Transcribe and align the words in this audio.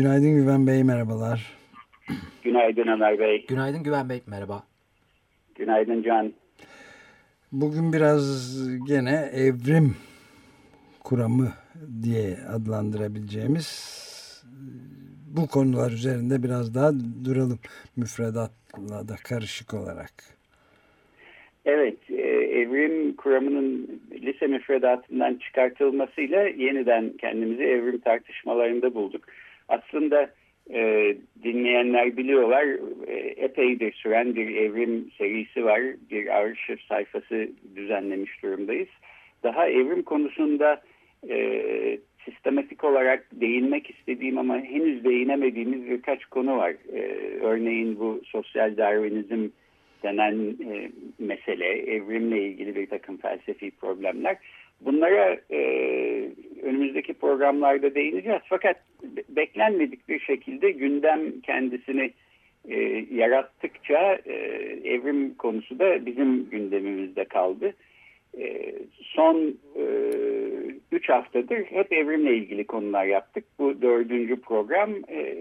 Günaydın 0.00 0.34
Güven 0.34 0.66
Bey, 0.66 0.84
merhabalar. 0.84 1.52
Günaydın 2.44 2.86
Ömer 2.86 3.18
Bey. 3.18 3.46
Günaydın 3.48 3.82
Güven 3.82 4.08
Bey, 4.08 4.20
merhaba. 4.26 4.62
Günaydın 5.54 6.02
Can. 6.02 6.32
Bugün 7.52 7.92
biraz 7.92 8.24
gene 8.88 9.30
evrim 9.32 9.96
kuramı 11.04 11.52
diye 12.02 12.36
adlandırabileceğimiz 12.48 13.68
bu 15.36 15.46
konular 15.46 15.90
üzerinde 15.90 16.42
biraz 16.42 16.74
daha 16.74 16.92
duralım 17.24 17.58
müfredatla 17.96 19.08
da 19.08 19.14
karışık 19.24 19.74
olarak. 19.74 20.12
Evet, 21.64 21.98
e, 22.10 22.22
evrim 22.60 23.16
kuramının 23.16 24.00
lise 24.12 24.46
müfredatından 24.46 25.34
çıkartılmasıyla 25.34 26.42
yeniden 26.42 27.12
kendimizi 27.20 27.62
evrim 27.62 27.98
tartışmalarında 27.98 28.94
bulduk. 28.94 29.24
Aslında 29.70 30.30
e, 30.74 31.14
dinleyenler 31.42 32.16
biliyorlar 32.16 32.64
e, 33.06 33.14
epeydir 33.16 33.92
süren 33.92 34.34
bir 34.34 34.56
evrim 34.56 35.10
serisi 35.18 35.64
var. 35.64 35.80
Bir 36.10 36.36
arşiv 36.36 36.76
sayfası 36.88 37.48
düzenlemiş 37.76 38.42
durumdayız. 38.42 38.88
Daha 39.42 39.68
evrim 39.68 40.02
konusunda 40.02 40.82
e, 41.28 41.98
sistematik 42.24 42.84
olarak 42.84 43.26
değinmek 43.32 43.90
istediğim 43.90 44.38
ama 44.38 44.58
henüz 44.58 45.04
değinemediğimiz 45.04 45.90
birkaç 45.90 46.24
konu 46.24 46.56
var. 46.56 46.74
E, 46.92 47.00
örneğin 47.40 47.98
bu 47.98 48.20
sosyal 48.24 48.76
darwinizm 48.76 49.48
denen 50.02 50.56
e, 50.70 50.90
mesele, 51.18 51.66
evrimle 51.66 52.42
ilgili 52.42 52.76
bir 52.76 52.86
takım 52.86 53.16
felsefi 53.16 53.70
problemler. 53.70 54.36
Bunlara 54.80 55.38
e, 55.50 55.60
önümüzdeki 56.62 57.14
programlarda 57.14 57.94
değineceğiz. 57.94 58.40
Fakat 58.48 58.76
beklenmedik 59.28 60.08
bir 60.08 60.20
şekilde 60.20 60.70
gündem 60.70 61.40
kendisini 61.40 62.10
e, 62.68 63.06
yarattıkça 63.10 64.18
e, 64.26 64.34
evrim 64.84 65.34
konusu 65.34 65.78
da 65.78 66.06
bizim 66.06 66.50
gündemimizde 66.50 67.24
kaldı. 67.24 67.74
E, 68.38 68.72
son 69.02 69.58
e, 69.76 69.84
üç 70.92 71.08
haftadır 71.08 71.64
hep 71.64 71.92
evrimle 71.92 72.36
ilgili 72.36 72.66
konular 72.66 73.04
yaptık. 73.04 73.44
Bu 73.58 73.82
dördüncü 73.82 74.40
program 74.40 74.90
e, 75.08 75.36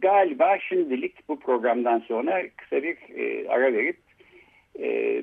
galiba 0.00 0.58
şimdilik 0.58 1.28
bu 1.28 1.40
programdan 1.40 1.98
sonra 1.98 2.42
kısa 2.56 2.82
bir 2.82 2.96
e, 3.16 3.48
ara 3.48 3.72
verip 3.72 3.96
e, 3.96 4.13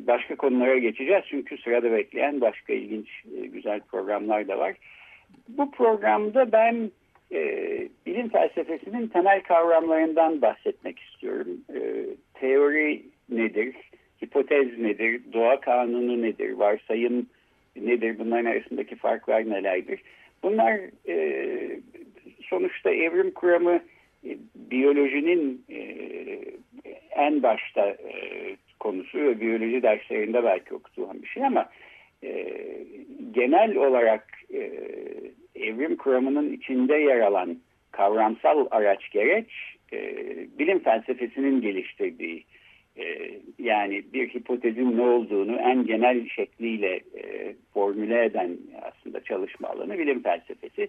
başka 0.07 0.35
konulara 0.35 0.77
geçeceğiz. 0.77 1.23
Çünkü 1.29 1.57
sırada 1.57 1.91
bekleyen 1.91 2.41
başka 2.41 2.73
ilginç 2.73 3.07
e, 3.37 3.47
güzel 3.47 3.79
programlar 3.79 4.47
da 4.47 4.59
var. 4.59 4.75
Bu 5.47 5.71
programda 5.71 6.51
ben 6.51 6.91
e, 7.31 7.41
bilim 8.05 8.29
felsefesinin 8.29 9.07
temel 9.07 9.41
kavramlarından 9.41 10.41
bahsetmek 10.41 10.99
istiyorum. 10.99 11.47
E, 11.75 11.79
teori 12.33 13.01
nedir? 13.29 13.75
Hipotez 14.23 14.79
nedir? 14.79 15.21
Doğa 15.33 15.59
kanunu 15.59 16.21
nedir? 16.21 16.51
Varsayım 16.51 17.27
nedir? 17.75 18.19
Bunların 18.19 18.45
arasındaki 18.45 18.95
farklar 18.95 19.49
nelerdir? 19.49 20.01
Bunlar 20.43 20.79
sonuçta 22.49 22.89
evrim 22.89 23.31
kuramı 23.31 23.79
biyolojinin 24.55 25.65
en 27.11 27.43
başta 27.43 27.97
konusu 28.81 29.17
ve 29.17 29.41
biyoloji 29.41 29.83
derslerinde 29.83 30.43
belki 30.43 30.73
okuduğum 30.73 31.21
bir 31.21 31.27
şey 31.27 31.45
ama 31.45 31.69
e, 32.23 32.47
genel 33.31 33.75
olarak 33.75 34.27
e, 34.53 34.71
evrim 35.55 35.95
kuramının 35.95 36.53
içinde 36.53 36.95
yer 36.95 37.19
alan 37.19 37.57
kavramsal 37.91 38.67
araç 38.71 39.09
gereç 39.11 39.49
e, 39.93 39.97
bilim 40.59 40.79
felsefesinin 40.79 41.61
geliştirdiği 41.61 42.45
e, 42.97 43.31
yani 43.59 44.03
bir 44.13 44.29
hipotezin 44.29 44.97
ne 44.97 45.01
olduğunu 45.01 45.55
en 45.59 45.85
genel 45.85 46.27
şekliyle 46.27 46.95
e, 46.95 47.55
formüle 47.73 48.25
eden 48.25 48.57
aslında 48.81 49.23
çalışma 49.23 49.67
alanı 49.67 49.97
bilim 49.97 50.23
felsefesi. 50.23 50.87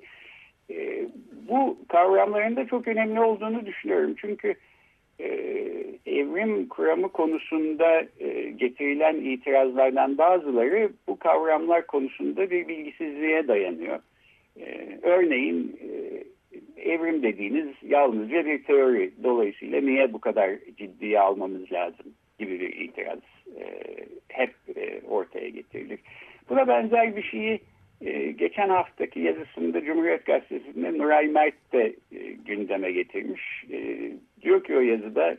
E, 0.70 1.06
bu 1.48 1.78
kavramların 1.88 2.56
da 2.56 2.66
çok 2.66 2.88
önemli 2.88 3.20
olduğunu 3.20 3.66
düşünüyorum. 3.66 4.14
Çünkü 4.18 4.48
e, 4.48 4.56
evrim 6.12 6.68
kuramı 6.68 7.08
konusunda 7.08 8.06
e, 8.20 8.50
getirilen 8.50 9.16
itirazlardan 9.16 10.18
bazıları 10.18 10.92
bu 11.06 11.18
kavramlar 11.18 11.86
konusunda 11.86 12.50
bir 12.50 12.68
bilgisizliğe 12.68 13.48
dayanıyor. 13.48 13.98
E, 14.60 14.98
örneğin 15.02 15.80
e, 15.80 15.90
evrim 16.82 17.22
dediğiniz 17.22 17.68
yalnızca 17.82 18.46
bir 18.46 18.64
teori. 18.64 19.12
Dolayısıyla 19.22 19.80
niye 19.80 20.12
bu 20.12 20.20
kadar 20.20 20.50
ciddiye 20.76 21.20
almamız 21.20 21.72
lazım 21.72 22.06
gibi 22.38 22.60
bir 22.60 22.76
itiraz 22.76 23.18
hep 24.28 24.54
e, 24.76 25.00
ortaya 25.08 25.48
getirilir. 25.48 25.98
Buna 26.48 26.68
benzer 26.68 27.16
bir 27.16 27.22
şeyi 27.22 27.60
geçen 28.36 28.68
haftaki 28.68 29.20
yazısında 29.20 29.84
Cumhuriyet 29.84 30.26
Gazetesi'nde 30.26 30.98
Nuray 30.98 31.28
Mert 31.28 31.72
de 31.72 31.94
gündeme 32.44 32.92
getirmiş. 32.92 33.64
Diyor 34.42 34.64
ki 34.64 34.76
o 34.76 34.80
yazıda 34.80 35.36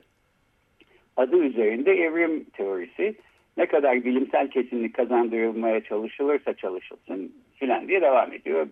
adı 1.17 1.37
üzerinde 1.37 1.91
evrim 1.91 2.43
teorisi 2.43 3.15
ne 3.57 3.65
kadar 3.65 4.05
bilimsel 4.05 4.49
kesinlik 4.49 4.93
kazandırılmaya 4.93 5.83
çalışılırsa 5.83 6.53
çalışılsın 6.53 7.31
filan 7.55 7.87
diye 7.87 8.01
devam 8.01 8.33
ediyor. 8.33 8.67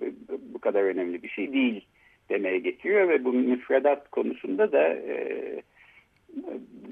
Bu, 0.53 0.59
kadar 0.59 0.84
önemli 0.84 1.24
bir 1.24 1.29
şey 1.29 1.53
değil 1.53 1.85
demeye 2.29 2.59
getiriyor 2.59 3.09
ve 3.09 3.24
bu 3.24 3.34
müfredat 3.34 4.09
konusunda 4.12 4.72
da 4.72 4.88
e, 4.88 5.56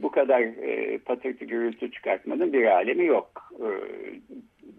bu 0.01 0.11
kadar 0.11 0.41
e, 0.41 0.97
patırtı 0.97 1.45
gürültü 1.45 1.91
çıkartmanın 1.91 2.53
bir 2.53 2.66
alemi 2.66 3.05
yok 3.05 3.53
e, 3.59 3.69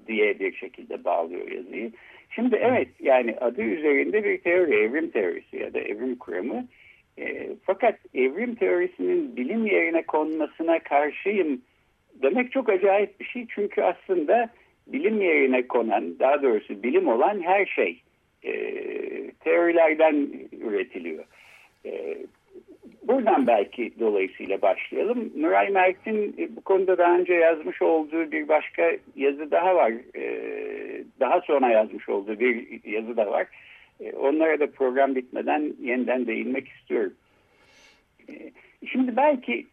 diye 0.06 0.38
bir 0.38 0.54
şekilde 0.54 1.04
bağlıyor 1.04 1.50
yazıyı. 1.50 1.92
Şimdi 2.30 2.56
evet 2.56 2.88
yani 3.00 3.36
adı 3.40 3.62
üzerinde 3.62 4.24
bir 4.24 4.38
teori, 4.38 4.74
evrim 4.74 5.10
teorisi 5.10 5.56
ya 5.56 5.74
da 5.74 5.78
evrim 5.78 6.16
kuramı. 6.16 6.66
E, 7.20 7.48
fakat 7.62 7.98
evrim 8.14 8.54
teorisinin 8.54 9.36
bilim 9.36 9.66
yerine 9.66 10.02
konmasına 10.02 10.78
karşıyım 10.78 11.62
demek 12.22 12.52
çok 12.52 12.68
acayip 12.68 13.20
bir 13.20 13.24
şey. 13.24 13.46
Çünkü 13.54 13.82
aslında 13.82 14.50
bilim 14.86 15.22
yerine 15.22 15.66
konan, 15.66 16.18
daha 16.18 16.42
doğrusu 16.42 16.82
bilim 16.82 17.08
olan 17.08 17.40
her 17.40 17.66
şey 17.66 18.02
e, 18.44 18.52
teorilerden 19.30 20.28
üretiliyor. 20.60 21.24
E, 21.86 22.18
buradan 23.02 23.46
belki 23.46 23.92
dolayısıyla 24.00 24.62
başlayalım. 24.62 25.32
Nuray 25.36 25.68
Mert'in 25.68 26.34
e, 26.38 26.56
bu 26.56 26.60
konuda 26.60 26.98
daha 26.98 27.18
önce 27.18 27.34
yazmış 27.34 27.82
olduğu 27.82 28.32
bir 28.32 28.48
başka 28.48 28.92
yazı 29.16 29.50
daha 29.50 29.74
var. 29.74 29.92
E, 30.16 30.24
daha 31.20 31.40
sonra 31.40 31.68
yazmış 31.68 32.08
olduğu 32.08 32.40
bir 32.40 32.80
yazı 32.84 33.16
da 33.16 33.26
var. 33.30 33.46
E, 34.00 34.12
onlara 34.12 34.60
da 34.60 34.70
program 34.70 35.14
bitmeden 35.14 35.74
yeniden 35.80 36.26
değinmek 36.26 36.68
istiyorum. 36.68 37.12
Şimdi 38.92 39.16
belki 39.16 39.66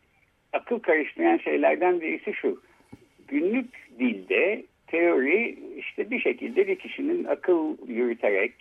akıl 0.53 0.79
karıştıran 0.79 1.37
şeylerden 1.37 2.01
birisi 2.01 2.33
şu. 2.33 2.61
Günlük 3.27 3.69
dilde 3.99 4.63
teori 4.87 5.59
işte 5.77 6.11
bir 6.11 6.19
şekilde 6.19 6.67
bir 6.67 6.75
kişinin 6.75 7.23
akıl 7.23 7.77
yürüterek, 7.87 8.53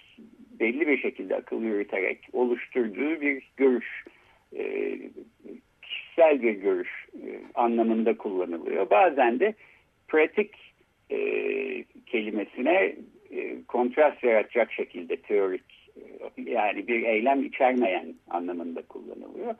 belli 0.60 0.86
bir 0.86 0.98
şekilde 0.98 1.36
akıl 1.36 1.62
yürüterek 1.62 2.28
oluşturduğu 2.32 3.20
bir 3.20 3.50
görüş 3.56 4.04
e, 4.56 4.98
kişisel 5.82 6.42
bir 6.42 6.52
görüş 6.52 7.06
e, 7.14 7.40
anlamında 7.54 8.16
kullanılıyor. 8.16 8.90
Bazen 8.90 9.40
de 9.40 9.54
pratik 10.08 10.54
e, 11.10 11.18
kelimesine 12.06 12.96
e, 13.36 13.64
kontrast 13.68 14.24
yaratacak 14.24 14.72
şekilde 14.72 15.16
teorik 15.16 15.90
e, 15.96 16.02
yani 16.50 16.88
bir 16.88 17.02
eylem 17.02 17.44
içermeyen 17.44 18.14
anlamında 18.30 18.82
kullanılıyor. 18.82 19.54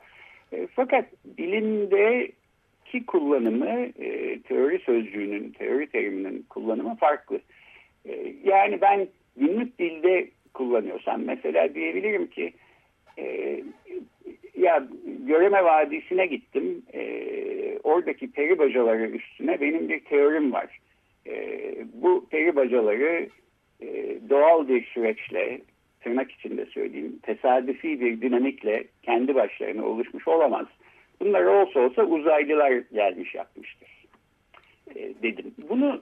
E, 0.51 0.67
fakat 0.75 1.05
bilimdeki 1.25 3.05
kullanımı 3.07 3.91
teori 4.43 4.79
sözcüğünün, 4.79 5.51
teori 5.51 5.87
teriminin 5.87 6.45
kullanımı 6.49 6.95
farklı. 6.95 7.39
Yani 8.43 8.81
ben 8.81 9.07
günlük 9.37 9.79
dilde 9.79 10.27
kullanıyorsam 10.53 11.23
mesela 11.23 11.75
diyebilirim 11.75 12.27
ki 12.27 12.53
ya 14.57 14.87
Göreme 15.27 15.63
Vadisi'ne 15.63 16.25
gittim. 16.25 16.83
Oradaki 17.83 18.31
peri 18.31 18.59
bacaları 18.59 19.09
üstüne 19.09 19.61
benim 19.61 19.89
bir 19.89 19.99
teorim 19.99 20.53
var. 20.53 20.79
Bu 21.93 22.25
peri 22.29 22.55
bacaları 22.55 23.29
e, 23.81 24.17
doğal 24.29 24.67
bir 24.67 24.85
süreçle 24.85 25.61
tırnak 25.99 26.31
içinde 26.31 26.65
söyleyeyim 26.65 27.19
tesadüfi 27.23 28.01
bir 28.01 28.21
dinamikle 28.21 28.83
kendi 29.03 29.35
başlarına 29.35 29.85
oluşmuş 29.85 30.27
olamaz. 30.27 30.67
Bunlar 31.19 31.43
olsa 31.43 31.79
olsa 31.79 32.03
uzaylılar 32.03 32.83
gelmiş 32.93 33.35
yapmıştır 33.35 33.97
e, 34.95 35.13
dedim. 35.23 35.53
Bunu 35.69 36.01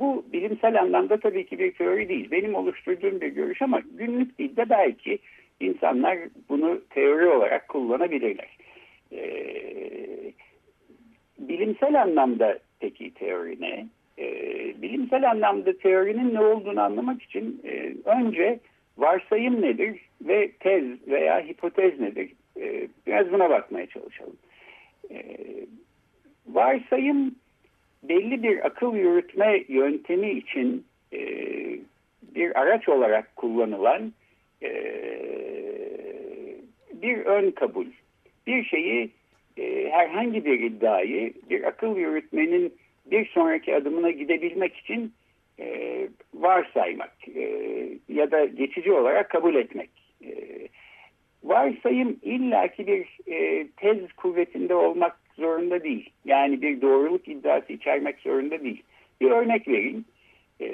bu 0.00 0.24
bilimsel 0.32 0.80
anlamda 0.80 1.20
tabii 1.20 1.46
ki 1.46 1.58
bir 1.58 1.72
teori 1.72 2.08
değil. 2.08 2.30
Benim 2.30 2.54
oluşturduğum 2.54 3.20
bir 3.20 3.28
görüş 3.28 3.62
ama 3.62 3.80
günlük 3.94 4.38
dilde 4.38 4.70
belki 4.70 5.18
insanlar 5.60 6.18
bunu 6.48 6.80
teori 6.90 7.28
olarak 7.28 7.68
kullanabilirler. 7.68 8.56
Ee, 9.12 10.32
bilimsel 11.38 12.02
anlamda 12.02 12.58
peki 12.80 13.14
teori 13.14 13.60
ne? 13.60 13.86
Ee, 14.18 14.74
bilimsel 14.82 15.30
anlamda 15.30 15.78
teorinin 15.78 16.34
ne 16.34 16.40
olduğunu 16.40 16.80
anlamak 16.80 17.22
için 17.22 17.60
e, 17.64 17.92
önce 18.04 18.60
varsayım 18.98 19.62
nedir 19.62 20.00
ve 20.22 20.50
tez 20.60 21.08
veya 21.08 21.40
hipotez 21.40 22.00
nedir? 22.00 22.32
Ee, 22.60 22.88
biraz 23.06 23.32
buna 23.32 23.50
bakmaya 23.50 23.86
çalışalım. 23.86 24.36
Ee, 25.10 25.36
varsayım 26.46 27.34
belli 28.02 28.42
bir 28.42 28.66
akıl 28.66 28.94
yürütme 28.94 29.64
yöntemi 29.68 30.30
için 30.30 30.84
e, 31.12 31.18
bir 32.34 32.60
araç 32.60 32.88
olarak 32.88 33.36
kullanılan 33.36 34.12
e, 34.62 34.70
bir 36.92 37.18
ön 37.18 37.50
kabul. 37.50 37.86
Bir 38.46 38.64
şeyi 38.64 39.10
e, 39.58 39.90
herhangi 39.90 40.44
bir 40.44 40.60
iddiayı 40.60 41.32
bir 41.50 41.64
akıl 41.64 41.96
yürütmenin 41.96 42.72
bir 43.10 43.26
sonraki 43.26 43.76
adımına 43.76 44.10
gidebilmek 44.10 44.76
için 44.76 45.12
e, 45.60 46.08
varsaymak 46.34 47.28
e, 47.36 47.42
ya 48.08 48.30
da 48.30 48.44
geçici 48.44 48.92
olarak 48.92 49.30
kabul 49.30 49.54
etmek. 49.54 49.90
E, 50.24 50.30
varsayım 51.44 52.16
illaki 52.22 52.86
bir 52.86 53.32
e, 53.32 53.66
tez 53.76 54.12
kuvvetinde 54.12 54.74
olmak 54.74 55.16
zorunda 55.36 55.84
değil. 55.84 56.10
Yani 56.24 56.62
bir 56.62 56.80
doğruluk 56.80 57.28
iddiası 57.28 57.72
içermek 57.72 58.18
zorunda 58.18 58.62
değil. 58.64 58.82
Bir 59.20 59.30
örnek 59.30 59.68
vereyim. 59.68 60.04
E, 60.60 60.68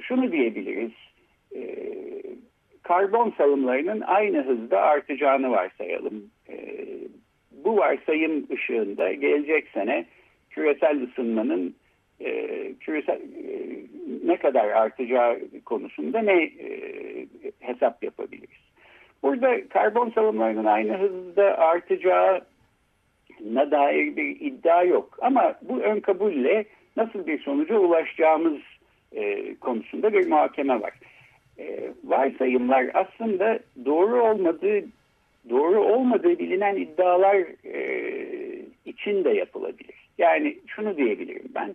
şunu 0.00 0.32
diyebiliriz. 0.32 0.92
E, 1.56 1.62
karbon 2.82 3.34
salımlarının 3.38 4.00
aynı 4.00 4.42
hızda 4.42 4.80
artacağını 4.80 5.50
varsayalım. 5.50 6.30
E, 6.48 6.56
bu 7.64 7.76
varsayım 7.76 8.46
ışığında 8.52 9.12
gelecek 9.12 9.68
sene 9.68 10.06
küresel 10.50 11.02
ısınmanın 11.02 11.74
e, 12.20 12.72
küresel 12.80 13.20
e, 13.20 13.76
ne 14.24 14.36
kadar 14.36 14.68
artacağı 14.68 15.38
konusunda 15.64 16.18
ne 16.18 16.42
e, 16.42 16.70
hesap 17.60 18.04
yapabiliriz. 18.04 18.60
Burada 19.22 19.68
karbon 19.68 20.10
salımlarının 20.10 20.64
aynı 20.64 20.98
hızda 20.98 21.58
artacağına 21.58 22.40
dair 23.70 24.16
bir 24.16 24.40
iddia 24.40 24.82
yok. 24.82 25.18
Ama 25.22 25.54
bu 25.62 25.80
ön 25.80 26.00
kabulle 26.00 26.64
nasıl 26.96 27.26
bir 27.26 27.42
sonuca 27.42 27.78
ulaşacağımız 27.78 28.58
e, 29.12 29.54
konusunda 29.54 30.12
bir 30.12 30.26
muhakeme 30.26 30.80
var. 30.80 30.92
E, 31.58 31.90
varsayımlar 32.04 32.90
aslında 32.94 33.58
doğru 33.84 34.22
olmadığı 34.22 34.84
doğru 35.50 35.80
olmadığı 35.80 36.38
bilinen 36.38 36.76
iddialar 36.76 37.36
e, 37.64 37.80
için 38.84 39.24
de 39.24 39.30
yapılabilir. 39.30 39.99
Yani 40.20 40.58
şunu 40.66 40.96
diyebilirim 40.96 41.48
ben. 41.54 41.74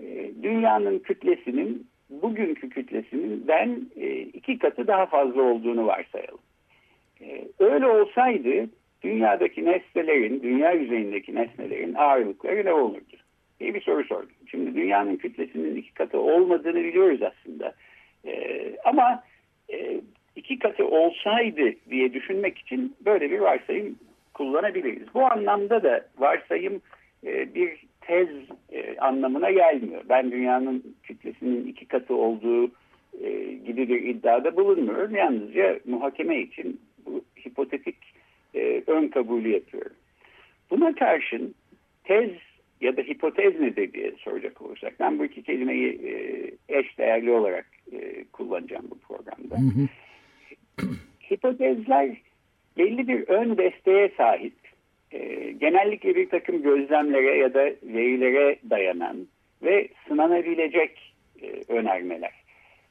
E, 0.00 0.30
dünyanın 0.42 0.98
kütlesinin 0.98 1.86
bugünkü 2.10 2.68
kütlesinden 2.68 3.80
e, 3.96 4.20
iki 4.20 4.58
katı 4.58 4.86
daha 4.86 5.06
fazla 5.06 5.42
olduğunu 5.42 5.86
varsayalım. 5.86 6.40
E, 7.20 7.44
öyle 7.58 7.86
olsaydı 7.86 8.70
dünyadaki 9.02 9.64
nesnelerin, 9.64 10.42
dünya 10.42 10.72
yüzeyindeki 10.72 11.34
nesnelerin 11.34 11.94
ağırlıkları 11.94 12.64
ne 12.64 12.72
olurdu? 12.72 13.16
diye 13.60 13.74
bir 13.74 13.80
soru 13.80 14.04
sordum. 14.04 14.32
Şimdi 14.50 14.74
dünyanın 14.74 15.16
kütlesinin 15.16 15.76
iki 15.76 15.94
katı 15.94 16.18
olmadığını 16.20 16.84
biliyoruz 16.84 17.20
aslında. 17.22 17.74
Ama 18.84 19.22
iki 20.36 20.58
katı 20.58 20.86
olsaydı 20.86 21.72
diye 21.90 22.12
düşünmek 22.12 22.58
için 22.58 22.96
böyle 23.04 23.30
bir 23.30 23.38
varsayım 23.38 23.98
kullanabiliriz. 24.34 25.14
Bu 25.14 25.24
anlamda 25.24 25.82
da 25.82 26.06
varsayım 26.18 26.82
e, 27.26 27.54
bir 27.54 27.84
tez 28.00 28.28
e, 28.72 28.96
anlamına 28.98 29.50
gelmiyor. 29.50 30.02
Ben 30.08 30.32
dünyanın 30.32 30.96
kütlesinin 31.02 31.66
iki 31.66 31.86
katı 31.86 32.14
olduğu 32.14 32.70
e, 33.20 33.52
gibi 33.66 33.88
bir 33.88 34.02
iddiada 34.02 34.56
bulunmuyorum. 34.56 35.14
Yalnızca 35.14 35.80
muhakeme 35.84 36.40
için 36.40 36.80
bu 37.06 37.24
hipotetik 37.46 37.96
e, 38.54 38.82
ön 38.86 39.08
kabulü 39.08 39.48
yapıyorum. 39.48 39.96
Buna 40.70 40.94
karşın 40.94 41.54
tez 42.04 42.30
ya 42.80 42.96
da 42.96 43.00
hipotez 43.00 43.60
nedir 43.60 43.92
diye 43.92 44.12
soracak 44.18 44.62
olursak 44.62 45.00
ben 45.00 45.18
bu 45.18 45.24
iki 45.24 45.42
kelimeyi 45.42 45.88
e, 45.88 46.14
eş 46.78 46.98
değerli 46.98 47.30
olarak 47.30 47.66
e, 47.92 48.24
kullanacağım 48.32 48.90
bu 48.90 48.98
programda. 48.98 49.56
Hı 49.56 49.80
hı. 49.80 49.88
Hipotezler 51.30 52.16
belli 52.78 53.08
bir 53.08 53.28
ön 53.28 53.56
desteğe 53.56 54.12
sahip. 54.16 54.61
E, 55.12 55.52
genellikle 55.60 56.14
bir 56.14 56.28
takım 56.28 56.62
gözlemlere 56.62 57.36
ya 57.36 57.54
da 57.54 57.64
verilere 57.82 58.56
dayanan 58.70 59.26
ve 59.62 59.88
sınanabilecek 60.08 61.14
e, 61.42 61.72
önermeler. 61.72 62.32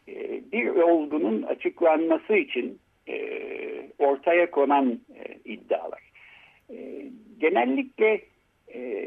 E, 0.08 0.42
bir 0.52 0.68
olgunun 0.68 1.42
açıklanması 1.42 2.36
için 2.36 2.80
e, 3.08 3.42
ortaya 4.00 4.52
konan 4.52 4.92
e, 4.92 5.52
iddialar. 5.54 6.02
E, 6.70 7.06
genellikle 7.40 8.22
e, 8.74 9.06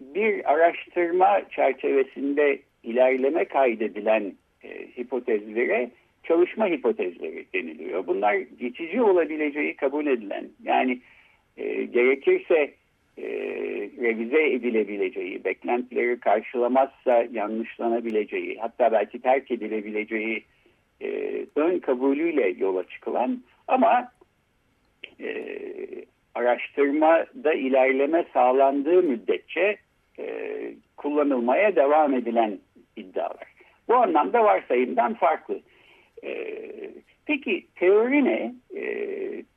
bir 0.00 0.52
araştırma 0.52 1.42
çerçevesinde 1.50 2.58
ilerleme 2.82 3.44
kaydedilen 3.44 4.32
e, 4.64 4.68
hipotezlere 4.98 5.90
çalışma 6.24 6.66
hipotezleri 6.66 7.46
deniliyor. 7.54 8.06
Bunlar 8.06 8.34
geçici 8.34 9.02
olabileceği 9.02 9.76
kabul 9.76 10.06
edilen 10.06 10.48
yani 10.62 11.00
e, 11.60 11.84
gerekirse 11.84 12.74
e, 13.18 13.24
revize 14.00 14.52
edilebileceği, 14.52 15.44
beklentileri 15.44 16.20
karşılamazsa 16.20 17.26
yanlışlanabileceği, 17.32 18.58
hatta 18.60 18.92
belki 18.92 19.20
terk 19.22 19.50
edilebileceği 19.50 20.44
e, 21.02 21.40
ön 21.56 21.78
kabulüyle 21.78 22.54
yola 22.58 22.88
çıkılan 22.88 23.42
ama 23.68 24.12
e, 25.20 25.46
araştırmada 26.34 27.54
ilerleme 27.54 28.24
sağlandığı 28.32 29.02
müddetçe 29.02 29.76
e, 30.18 30.24
kullanılmaya 30.96 31.76
devam 31.76 32.14
edilen 32.14 32.58
iddialar. 32.96 33.50
Bu 33.88 33.96
anlamda 33.96 34.44
varsayımdan 34.44 35.14
farklı. 35.14 35.60
E, 36.24 36.56
peki 37.26 37.66
teori 37.74 38.24
ne? 38.24 38.54
E, 38.76 38.84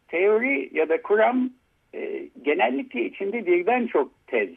teori 0.08 0.70
ya 0.74 0.90
da 0.90 1.02
kuram 1.02 1.50
e, 1.94 2.28
genellikle 2.42 3.06
içinde 3.06 3.46
birden 3.46 3.88
çok 3.88 4.28
tez 4.28 4.50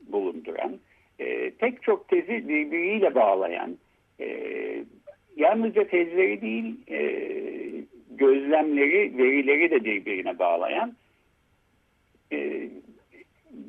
bulunduran, 0.00 0.78
e, 1.18 1.50
tek 1.50 1.82
çok 1.82 2.08
tezi 2.08 2.48
birbiriyle 2.48 3.14
bağlayan, 3.14 3.76
e, 4.20 4.28
yalnızca 5.36 5.84
tezleri 5.88 6.40
değil 6.40 6.76
e, 6.90 7.02
gözlemleri, 8.10 9.18
verileri 9.18 9.70
de 9.70 9.84
birbirine 9.84 10.38
bağlayan 10.38 10.96
e, 12.32 12.68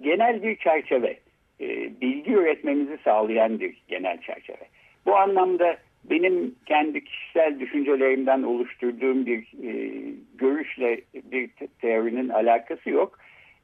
genel 0.01 0.44
bir 0.44 0.56
çerçeve, 0.56 1.20
e, 1.62 1.68
bilgi 2.01 2.32
üretmemizi 2.32 2.98
sağlayan 3.03 3.60
bir 3.60 3.84
genel 3.88 4.22
çerçeve. 4.22 4.68
Bu 5.06 5.15
anlamda 5.15 5.77
benim 6.10 6.55
kendi 6.65 7.03
kişisel 7.03 7.60
düşüncelerimden 7.60 8.43
oluşturduğum 8.43 9.25
bir 9.25 9.39
e, 9.39 10.01
görüşle 10.36 11.01
bir 11.13 11.50
teorinin 11.81 12.29
alakası 12.29 12.89
yok. 12.89 13.19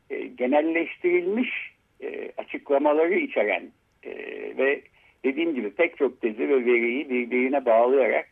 E, 0.10 0.27
genelleştirilmiş 0.27 1.50
e, 2.01 2.31
açıklamaları 2.38 3.13
içeren 3.13 3.63
e, 4.03 4.12
ve 4.58 4.81
dediğim 5.25 5.55
gibi 5.55 5.69
pek 5.69 5.98
çok 5.98 6.22
tezi 6.22 6.50
ve 6.50 6.65
veriyi 6.65 7.10
birbirine 7.10 7.65
bağlayarak 7.65 8.29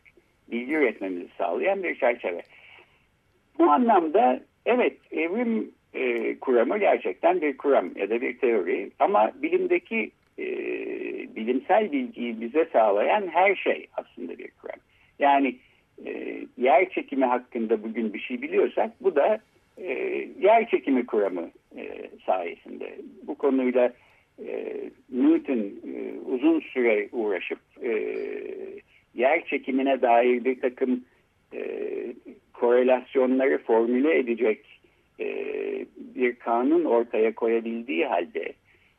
bilgi 0.50 0.74
üretmemizi 0.74 1.28
sağlayan 1.38 1.82
bir 1.82 1.94
çerçeve. 1.94 2.42
Bu 3.58 3.70
anlamda 3.70 4.40
evet 4.66 4.96
evrim 5.12 5.70
e, 5.94 6.34
kuramı 6.38 6.78
gerçekten 6.78 7.40
bir 7.40 7.56
kuram 7.56 7.90
ya 7.96 8.10
da 8.10 8.20
bir 8.20 8.38
teori 8.38 8.90
ama 8.98 9.32
bilimdeki 9.42 10.10
e, 10.38 10.44
bilimsel 11.38 11.92
bilgiyi 11.92 12.40
bize 12.40 12.68
sağlayan 12.72 13.26
her 13.26 13.54
şey 13.54 13.86
aslında 13.96 14.38
bir 14.38 14.50
kuram. 14.50 14.80
Yani 15.18 15.56
e, 16.06 16.40
yer 16.56 16.90
çekimi 16.90 17.24
hakkında 17.24 17.82
bugün 17.82 18.14
bir 18.14 18.20
şey 18.20 18.42
biliyorsak 18.42 18.90
bu 19.00 19.16
da 19.16 19.40
e, 19.78 19.92
yer 20.40 20.68
çekimi 20.70 21.06
kuramı 21.06 21.50
e, 21.76 22.10
sayesinde. 22.26 22.98
Bu 23.22 23.34
konuyla 23.34 23.92
e, 24.46 24.74
Newton 25.12 25.58
e, 25.58 26.18
uzun 26.26 26.60
süre 26.60 27.08
uğraşıp 27.12 27.60
e, 27.82 27.92
yer 29.14 29.44
çekimine 29.44 30.02
dair 30.02 30.44
bir 30.44 30.60
takım 30.60 31.04
e, 31.54 31.60
korelasyonları 32.52 33.58
formüle 33.58 34.18
edecek 34.18 34.80
e, 35.20 35.26
bir 35.96 36.34
kanun 36.34 36.84
ortaya 36.84 37.34
koyabildiği 37.34 38.06
halde 38.06 38.52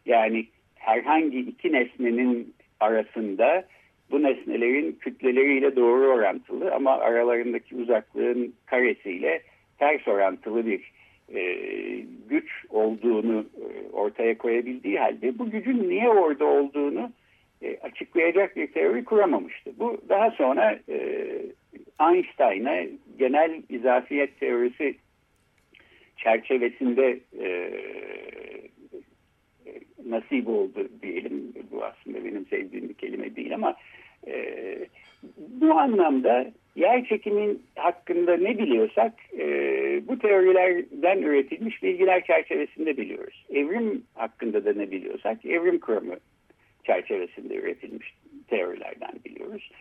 yani 0.05 0.46
herhangi 0.80 1.40
iki 1.40 1.74
nesnenin 1.74 2.54
arasında 2.80 3.66
bu 4.12 4.24
nesnelerin 4.24 4.92
kütleleriyle 4.92 5.76
doğru 5.76 6.08
orantılı 6.08 6.76
ama 6.76 6.92
aralarındaki 6.92 7.76
uzaklığın 7.76 8.54
karesiyle 8.66 9.42
ters 9.80 10.08
orantılı 10.08 10.66
bir 10.66 10.92
e, 11.36 11.42
güç 12.30 12.66
olduğunu 12.70 13.46
e, 13.58 13.92
ortaya 13.92 14.38
koyabildiği 14.38 15.00
halde 15.00 15.40
bu 15.40 15.50
gücün 15.50 15.90
niye 15.90 16.10
orada 16.10 16.46
olduğunu 16.46 17.12
e, 17.62 17.78
açıklayacak 17.78 18.56
bir 18.56 18.68
teori 18.68 19.06
kuramamıştı. 19.06 19.72
Bu 19.80 19.98
daha 20.10 20.32
sonra 20.32 20.80
e, 20.90 21.28
Einstein'a 22.02 22.86
genel 23.20 23.62
izafiyet 23.70 24.40
teorisi 24.40 24.96
çerçevesinde 26.18 27.20
e, 27.40 27.72
nasip 30.10 30.48
oldu 30.48 30.89
diyelim. 31.01 31.54
Bu 31.72 31.86
aslında 31.86 32.25
benim 32.25 32.46
sevdiğim 32.46 32.89
bir 32.89 32.94
kelime 32.94 33.36
değil 33.36 33.54
ama 33.54 33.75
e, 34.28 34.75
bu 35.38 35.72
anlamda 35.74 36.51
yer 36.75 37.06
çekimin 37.06 37.63
hakkında 37.75 38.38
ne 38.38 38.58
biliyorsak 38.58 39.13
e, 39.38 39.48
bu 40.08 40.20
teorilerden 40.20 41.22
üretilmiş 41.22 41.84
bilgiler 41.84 42.24
çerçevesinde 42.25 42.98
biliyoruz. 42.98 43.46
Evrim 43.50 44.04
hakkında 44.16 44.66
da 44.66 44.74
ne 44.74 44.92
biliyorsak 44.92 45.46
evrim 45.46 45.80
kuramı 45.80 46.16
çerçevesinde 46.84 47.56
üretilmiş 47.56 48.13
teorilerden 48.48 49.13
biliyoruz. 49.25 49.72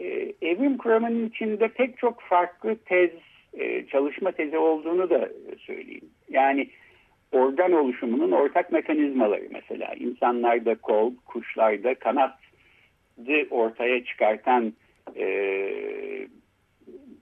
E, 0.00 0.32
evrim 0.42 0.76
kuramının 0.76 1.28
içinde 1.28 1.68
pek 1.68 1.98
çok 1.98 2.20
farklı 2.20 2.76
tez, 2.76 3.10
e, 3.54 3.86
çalışma 3.86 4.32
tezi 4.32 4.58
olduğunu 4.58 5.10
da 5.10 5.28
söyleyeyim. 5.58 6.10
Yani 6.30 6.68
organ 7.32 7.72
oluşumunun 7.72 8.32
ortak 8.32 8.72
mekanizmaları 8.72 9.44
mesela 9.50 9.94
insanlarda 9.94 10.74
kol, 10.74 11.12
kuşlarda 11.26 11.94
kanat 11.94 12.38
ortaya 13.50 14.04
çıkartan 14.04 14.72
e, 15.16 15.28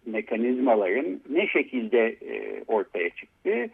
mekanizmaların 0.06 1.20
ne 1.28 1.46
şekilde 1.46 2.06
e, 2.06 2.64
ortaya 2.66 3.10
çıktığı 3.10 3.70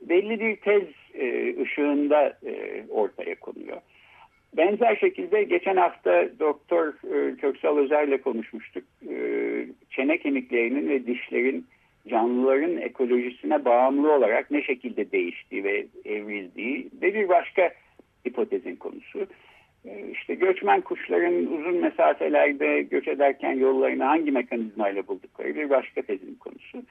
belli 0.00 0.40
bir 0.40 0.56
tez 0.56 0.82
e, 1.14 1.56
ışığında 1.62 2.38
e, 2.46 2.84
ortaya 2.88 3.34
konuyor. 3.34 3.80
Benzer 4.56 4.96
şekilde 4.96 5.42
geçen 5.42 5.76
hafta 5.76 6.28
Doktor 6.40 6.86
e, 6.88 7.36
Köksal 7.36 7.78
Özer'le 7.78 8.18
konuşmuştuk. 8.18 8.84
E, 9.10 9.16
çene 9.90 10.18
kemiklerinin 10.18 10.88
ve 10.88 11.06
dişlerin 11.06 11.66
canlıların 12.08 12.76
ekolojisine 12.76 13.64
bağımlı 13.64 14.12
olarak 14.12 14.50
ne 14.50 14.62
şekilde 14.62 15.12
değiştiği 15.12 15.64
ve 15.64 15.86
evrildiği 16.04 16.90
ve 17.02 17.14
bir 17.14 17.28
başka 17.28 17.70
hipotezin 18.26 18.76
konusu. 18.76 19.26
E, 19.84 20.10
işte 20.12 20.34
göçmen 20.34 20.80
kuşların 20.80 21.46
uzun 21.46 21.76
mesafelerde 21.76 22.82
göç 22.82 23.08
ederken 23.08 23.52
yollarını 23.52 24.04
hangi 24.04 24.30
mekanizmayla 24.30 25.06
buldukları 25.06 25.54
bir 25.54 25.70
başka 25.70 26.02
tezin 26.02 26.34
konusu. 26.34 26.82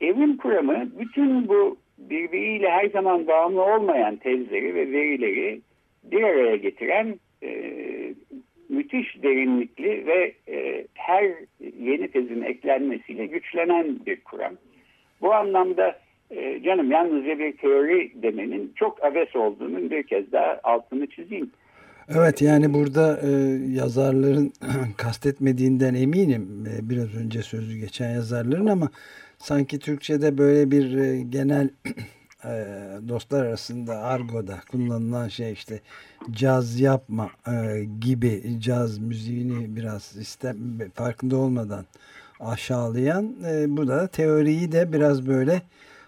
Evrim 0.00 0.36
kuramı 0.36 0.90
bütün 0.98 1.48
bu 1.48 1.76
birbiriyle 1.98 2.70
her 2.70 2.88
zaman 2.88 3.26
bağımlı 3.26 3.62
olmayan 3.62 4.16
tezleri 4.16 4.74
ve 4.74 4.92
verileri 4.92 5.60
bir 6.04 6.22
araya 6.22 6.56
getiren 6.56 7.14
e, 7.42 7.50
müthiş 8.76 9.22
derinlikli 9.22 10.06
ve 10.06 10.34
e, 10.48 10.86
her 10.94 11.24
yeni 11.80 12.10
tezin 12.10 12.42
eklenmesiyle 12.42 13.26
güçlenen 13.26 14.06
bir 14.06 14.20
kuram. 14.20 14.52
Bu 15.20 15.34
anlamda 15.34 15.98
e, 16.30 16.62
canım 16.62 16.90
yalnızca 16.90 17.38
bir 17.38 17.56
teori 17.56 18.12
demenin 18.22 18.72
çok 18.76 19.04
aves 19.04 19.36
olduğunun 19.36 19.90
bir 19.90 20.02
kez 20.02 20.32
daha 20.32 20.60
altını 20.64 21.06
çizeyim. 21.06 21.50
Evet 22.08 22.42
yani 22.42 22.74
burada 22.74 23.20
e, 23.22 23.30
yazarların 23.74 24.52
kastetmediğinden 24.96 25.94
eminim 25.94 26.64
e, 26.66 26.90
biraz 26.90 27.16
önce 27.16 27.42
sözü 27.42 27.78
geçen 27.78 28.10
yazarların 28.10 28.66
ama 28.66 28.88
sanki 29.38 29.78
Türkçe'de 29.78 30.38
böyle 30.38 30.70
bir 30.70 30.96
e, 30.96 31.22
genel 31.22 31.68
dostlar 33.08 33.44
arasında 33.44 33.98
argoda 33.98 34.60
kullanılan 34.70 35.28
şey 35.28 35.52
işte 35.52 35.80
caz 36.30 36.80
yapma 36.80 37.30
e, 37.48 37.84
gibi 38.00 38.56
caz 38.60 38.98
müziğini 38.98 39.76
biraz 39.76 40.16
istem 40.16 40.56
farkında 40.94 41.36
olmadan 41.36 41.86
aşağılayan 42.40 43.34
e, 43.46 43.76
bu 43.76 43.88
da 43.88 44.06
teoriyi 44.06 44.72
de 44.72 44.92
biraz 44.92 45.26
böyle 45.26 45.62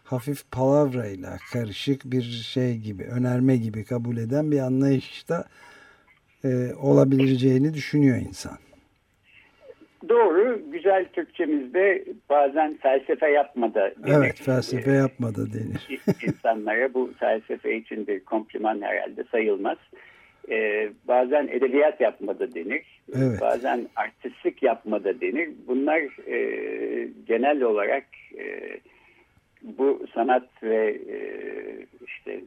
hafif 0.05 0.51
palavrayla 0.51 1.39
karışık 1.53 2.05
bir 2.05 2.23
şey 2.23 2.79
gibi 2.79 3.05
önerme 3.05 3.57
gibi 3.57 3.85
kabul 3.85 4.17
eden 4.17 4.51
bir 4.51 4.59
anlayışta 4.59 5.45
e, 6.45 6.75
olabileceğini 6.75 7.75
düşünüyor 7.75 8.17
insan. 8.17 8.59
Doğru. 10.09 10.61
Güzel 10.73 11.05
Türkçemizde 11.13 12.05
bazen 12.31 12.77
felsefe 12.77 13.31
yapmada 13.31 13.81
denir. 13.81 14.17
Evet 14.17 14.43
felsefe 14.43 14.93
yapmada 14.93 15.53
denir. 15.53 16.01
İnsanlara 16.27 16.95
bu 16.95 17.11
felsefe 17.19 17.77
için 17.77 18.07
bir 18.07 18.21
kompliman 18.21 18.83
herhalde 18.83 19.25
sayılmaz. 19.31 19.79
Ee, 20.51 20.91
bazen 21.09 21.49
edebiyat 21.49 22.01
yapmada 22.01 22.55
denir. 22.55 22.83
Evet. 23.17 23.41
Bazen 23.41 23.87
artistik 23.97 24.63
yapmada 24.63 25.21
denir. 25.21 25.51
Bunlar 25.67 26.29
e, 26.29 27.09
genel 27.27 27.63
olarak 27.63 28.05
e, 28.39 28.79
bu 29.63 30.07
sanat 30.15 30.49
ve 30.63 30.99
e, 31.11 31.19
işte 32.07 32.41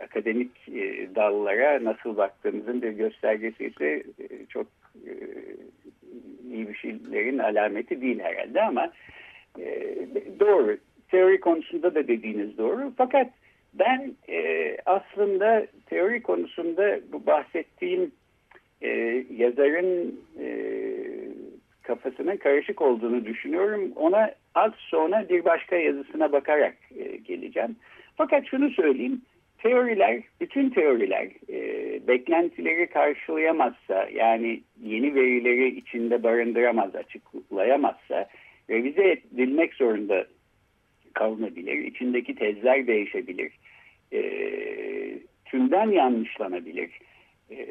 akademik 0.00 0.68
e, 0.68 1.08
dallara 1.14 1.84
nasıl 1.84 2.16
baktığımızın 2.16 2.82
bir 2.82 2.90
göstergesi 2.90 3.64
ise 3.64 4.02
e, 4.18 4.46
çok 4.48 4.66
e, 5.06 5.14
iyi 6.54 6.68
bir 6.68 6.74
şeylerin 6.74 7.38
alameti 7.38 8.00
değil 8.00 8.20
herhalde 8.20 8.62
ama 8.62 8.92
e, 9.58 9.96
doğru. 10.40 10.76
Teori 11.10 11.40
konusunda 11.40 11.94
da 11.94 12.08
dediğiniz 12.08 12.58
doğru. 12.58 12.92
Fakat 12.96 13.30
ben 13.74 14.12
e, 14.28 14.76
aslında 14.86 15.66
teori 15.86 16.22
konusunda 16.22 16.98
bu 17.12 17.26
bahsettiğim 17.26 18.12
e, 18.82 18.88
yazarın 19.36 20.20
kafasının 21.82 22.36
karışık 22.36 22.82
olduğunu 22.82 23.24
düşünüyorum. 23.24 23.92
Ona 23.96 24.30
az 24.54 24.72
sonra 24.76 25.28
bir 25.28 25.44
başka 25.44 25.76
yazısına 25.76 26.32
bakarak 26.32 26.76
geleceğim. 27.24 27.76
Fakat 28.16 28.46
şunu 28.46 28.70
söyleyeyim. 28.70 29.22
Teoriler, 29.58 30.22
bütün 30.40 30.70
teoriler 30.70 31.28
e, 31.48 31.65
beklentileri 32.08 32.86
karşılayamazsa 32.86 34.08
yani 34.14 34.60
yeni 34.82 35.14
verileri 35.14 35.78
içinde 35.78 36.22
barındıramaz, 36.22 36.94
açıklayamazsa 36.94 38.28
revize 38.70 39.10
edilmek 39.10 39.74
zorunda 39.74 40.26
kalınabilir. 41.14 41.78
İçindeki 41.78 42.34
tezler 42.34 42.86
değişebilir. 42.86 43.52
E, 44.12 44.20
tümden 45.44 45.90
yanlışlanabilir. 45.90 46.90
E, 47.50 47.66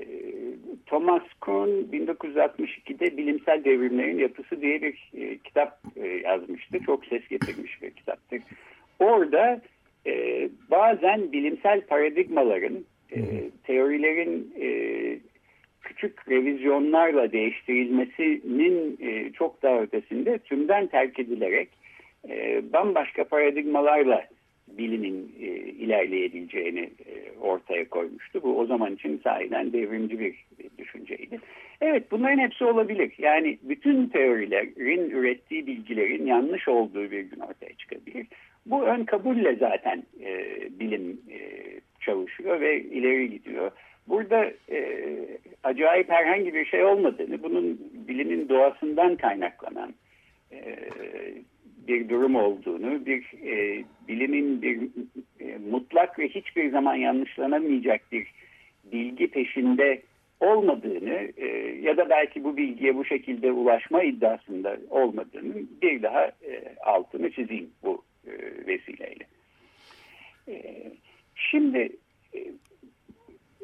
Thomas 0.86 1.24
Kuhn 1.42 1.70
1962'de 1.94 3.18
Bilimsel 3.18 3.64
Devrimlerin 3.64 4.20
Yapısı 4.20 4.62
diye 4.62 4.82
bir 4.82 5.12
e, 5.18 5.38
kitap 5.38 5.80
e, 5.96 6.08
yazmıştı. 6.08 6.80
Çok 6.86 7.06
ses 7.06 7.28
getirmiş 7.28 7.82
bir 7.82 7.92
kitaptır. 7.92 8.42
Orada 9.00 9.62
e, 10.08 10.50
bazen 10.72 11.32
bilimsel 11.32 11.82
paradigmaların, 11.82 12.86
e, 13.12 13.20
teorilerin 13.64 14.54
e, 14.62 14.68
küçük 15.82 16.30
revizyonlarla 16.30 17.32
değiştirilmesinin 17.32 18.98
e, 19.02 19.32
çok 19.32 19.64
daha 19.64 19.82
ötesinde 19.82 20.38
tümden 20.38 20.88
terk 20.88 21.20
edilerek 21.20 21.70
e, 22.30 22.64
bambaşka 22.74 23.24
paradigmalarla 23.24 24.26
bilimin 24.68 25.36
e, 25.40 25.46
ilerleyebileceğini 25.56 26.80
e, 26.80 27.40
ortaya 27.42 27.90
koymuştu. 27.90 28.44
Bu 28.44 28.60
o 28.60 28.66
zaman 28.66 28.94
için 28.94 29.22
sahiden 29.24 29.74
devrimci 29.74 30.20
bir 30.20 30.46
düşünceydi. 30.78 31.40
Evet 31.82 32.12
bunların 32.12 32.40
hepsi 32.40 32.66
olabilir. 32.66 33.14
Yani 33.18 33.58
bütün 33.64 34.08
teorilerin 34.08 35.10
ürettiği 35.10 35.68
bilgilerin 35.68 36.26
yanlış 36.26 36.68
olduğu 36.68 37.12
bir 37.12 37.22
gün 37.22 37.40
ortaya 37.40 37.74
çıkabilir. 37.78 38.28
Bu 38.66 38.84
ön 38.84 39.04
kabulle 39.04 39.56
zaten 39.56 40.04
e, 40.24 40.58
bilim 40.80 41.22
e, 41.32 41.40
çalışıyor 42.06 42.62
ve 42.62 42.82
ileri 42.82 43.30
gidiyor. 43.30 43.72
Burada 44.08 44.52
e, 44.72 44.80
acayip 45.64 46.10
herhangi 46.10 46.54
bir 46.54 46.66
şey 46.66 46.84
olmadığını, 46.84 47.44
bunun 47.44 47.80
bilimin 48.08 48.50
doğasından 48.50 49.16
kaynaklanan 49.16 49.94
e, 50.52 50.76
bir 51.88 52.10
durum 52.10 52.36
olduğunu, 52.36 53.06
bir 53.06 53.24
e, 53.46 53.84
bilimin 54.08 54.62
bir 54.62 54.90
e, 55.40 55.58
mutlak 55.72 56.20
ve 56.20 56.28
hiçbir 56.28 56.72
zaman 56.72 56.96
yanlışlanamayacak 56.96 58.02
bir 58.12 58.28
bilgi 58.92 59.28
peşinde 59.28 60.02
olmadığını 60.40 61.32
e, 61.38 61.48
ya 61.82 61.98
da 61.98 62.10
belki 62.10 62.44
bu 62.44 62.58
bilgiye 62.58 62.96
bu 62.96 63.06
şekilde 63.06 63.52
ulaşma 63.52 64.04
iddiasında 64.04 64.78
olmadığını 64.90 65.54
bir 65.82 66.04
daha 66.04 66.26
e, 66.26 66.76
altını 66.86 67.32
çizeyim 67.32 67.70
bu 67.84 68.04
e, 68.28 68.32
vesileyle. 68.68 69.26
E, 70.48 70.74
şimdi 71.36 71.90
e, 72.36 72.40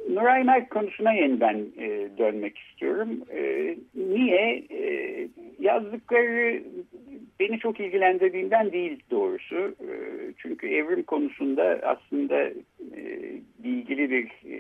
Nuray 0.10 0.44
Mert 0.44 0.70
konusuna 0.70 1.14
yeniden 1.14 1.66
e, 1.78 2.10
dönmek 2.18 2.58
istiyorum. 2.58 3.10
E, 3.34 3.76
niye? 3.96 4.64
E, 4.72 5.28
yazdıkları 5.60 6.64
beni 7.40 7.60
çok 7.60 7.80
ilgilendirdiğinden 7.80 8.72
değil 8.72 9.00
doğrusu. 9.12 9.56
E, 9.58 9.94
çünkü 10.38 10.68
evrim 10.68 11.04
konusunda 11.04 11.80
aslında 11.84 12.44
e, 12.96 13.04
bilgili 13.64 14.10
bir 14.10 14.26
e, 14.52 14.58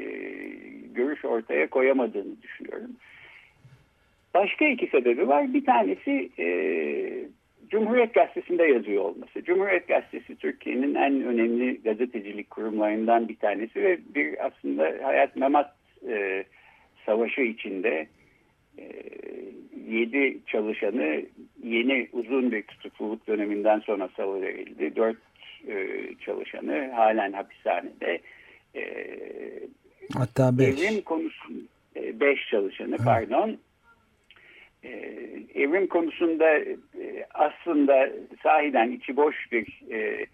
görüş 0.94 1.25
ortaya 1.25 1.70
koyamadığını 1.70 2.41
düşünüyorum. 2.41 2.91
Başka 4.34 4.65
iki 4.65 4.88
sebebi 4.88 5.27
var. 5.27 5.53
Bir 5.53 5.65
tanesi 5.65 6.30
e, 6.39 6.46
Cumhuriyet 7.72 8.13
Gazetesi'nde 8.13 8.63
yazıyor 8.63 9.04
olması. 9.04 9.44
Cumhuriyet 9.44 9.88
Gazetesi 9.88 10.36
Türkiye'nin 10.36 10.96
en 10.96 11.24
önemli 11.24 11.82
gazetecilik 11.84 12.50
kurumlarından 12.50 13.28
bir 13.28 13.36
tanesi 13.36 13.84
ve 13.84 14.00
bir 14.16 14.46
aslında 14.46 14.94
hayat 15.04 15.36
memat 15.36 15.75
e, 16.08 16.44
savaşı 17.06 17.42
içinde 17.42 18.08
e, 18.78 18.86
yedi 19.88 20.38
çalışanı 20.48 21.22
yeni 21.63 22.08
uzun 22.13 22.51
bir 22.51 22.63
tutukluluk 22.63 23.28
döneminden 23.28 23.80
sonra 23.80 24.10
salıverildi. 24.18 24.96
Dört 24.96 25.18
e, 25.68 25.88
çalışanı 26.25 26.92
halen 26.92 27.34
hapishanede. 27.34 28.20
E, 28.75 28.84
Hatta 30.13 30.58
beş. 30.58 30.68
Evrim 30.68 31.01
konusu 31.01 31.50
e, 31.96 32.20
beş 32.20 32.48
çalışanı 32.50 32.98
pardon. 32.98 33.58
E, 34.84 34.90
evrim 35.56 35.88
konusunda 35.88 36.60
e, 36.60 36.78
aslında 37.34 38.10
sahiden 38.44 38.92
içi 38.92 39.16
boş 39.16 39.52
bir 39.52 39.82
e, 39.92 40.26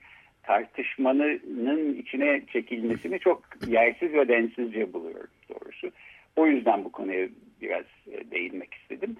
tartışmanın 0.44 1.94
içine 1.94 2.42
çekilmesini 2.54 3.20
çok 3.20 3.44
yersiz 3.68 4.14
ve 4.14 4.28
densizce 4.28 4.94
buluyorum 4.94 5.30
doğrusu. 5.50 5.92
O 6.36 6.48
yüzden 6.48 6.86
bu 6.86 6.92
konuya 6.92 7.28
biraz 7.62 7.86
e, 8.12 8.32
değinmek 8.32 8.74
istedim. 8.74 9.16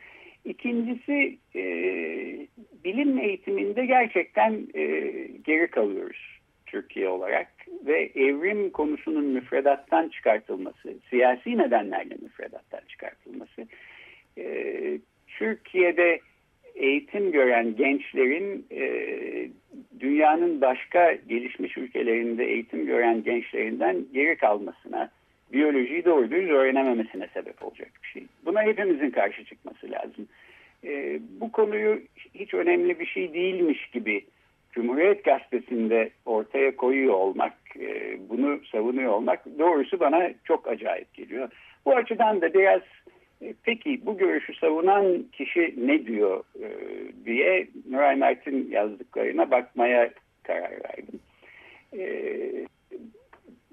İkincisi 0.46 1.38
bilim 2.84 3.18
eğitiminde 3.18 3.86
gerçekten 3.86 4.68
geri 5.44 5.68
kalıyoruz 5.72 6.40
Türkiye 6.66 7.10
olarak 7.10 7.48
ve 7.86 8.12
evrim 8.16 8.70
konusunun 8.70 9.26
müfredattan 9.26 10.10
çıkartılması, 10.10 10.94
siyasi 11.10 11.58
nedenlerle 11.58 12.16
müfredattan 12.22 12.82
çıkartılması 12.88 13.68
Türkiye'de 15.38 16.20
eğitim 16.76 17.32
gören 17.32 17.76
gençlerin 17.76 18.66
e, 18.72 18.82
dünyanın 20.00 20.62
başka 20.62 21.14
gelişmiş 21.14 21.78
ülkelerinde 21.78 22.46
eğitim 22.46 22.86
gören 22.86 23.24
gençlerinden 23.24 24.06
geri 24.14 24.36
kalmasına, 24.36 25.10
biyolojiyi 25.54 26.06
doğru 26.06 26.32
düz 26.32 26.50
öğrenememesine 26.50 27.28
sebep 27.34 27.64
olacak 27.64 27.90
bir 28.04 28.08
şey. 28.08 28.24
Buna 28.46 28.64
hepimizin 28.64 29.12
karşı 29.12 29.46
çıkması 29.46 29.92
lazım. 29.92 30.28
E, 30.84 31.20
bu 31.40 31.52
konuyu 31.52 32.02
hiç 32.34 32.54
önemli 32.54 33.00
bir 33.00 33.06
şey 33.06 33.34
değilmiş 33.34 33.90
gibi 33.90 34.26
Cumhuriyet 34.72 35.24
Gazetesi'nde 35.24 36.10
ortaya 36.26 36.76
koyuyor 36.76 37.14
olmak, 37.14 37.54
e, 37.80 38.18
bunu 38.30 38.60
savunuyor 38.72 39.12
olmak 39.12 39.46
doğrusu 39.60 40.00
bana 40.00 40.30
çok 40.44 40.68
acayip 40.68 41.14
geliyor. 41.14 41.50
Bu 41.86 41.96
açıdan 41.96 42.42
da 42.42 42.54
biraz 42.54 42.82
peki 43.64 44.06
bu 44.06 44.18
görüşü 44.18 44.54
savunan 44.54 45.24
kişi 45.32 45.74
ne 45.78 46.06
diyor 46.06 46.44
e, 46.62 46.68
diye 47.26 47.68
Nuray 47.90 48.16
Mert'in 48.16 48.72
yazdıklarına 48.72 49.52
bakmaya 49.52 50.10
karar 50.44 50.72
verdim. 50.72 51.20
E, 51.98 52.32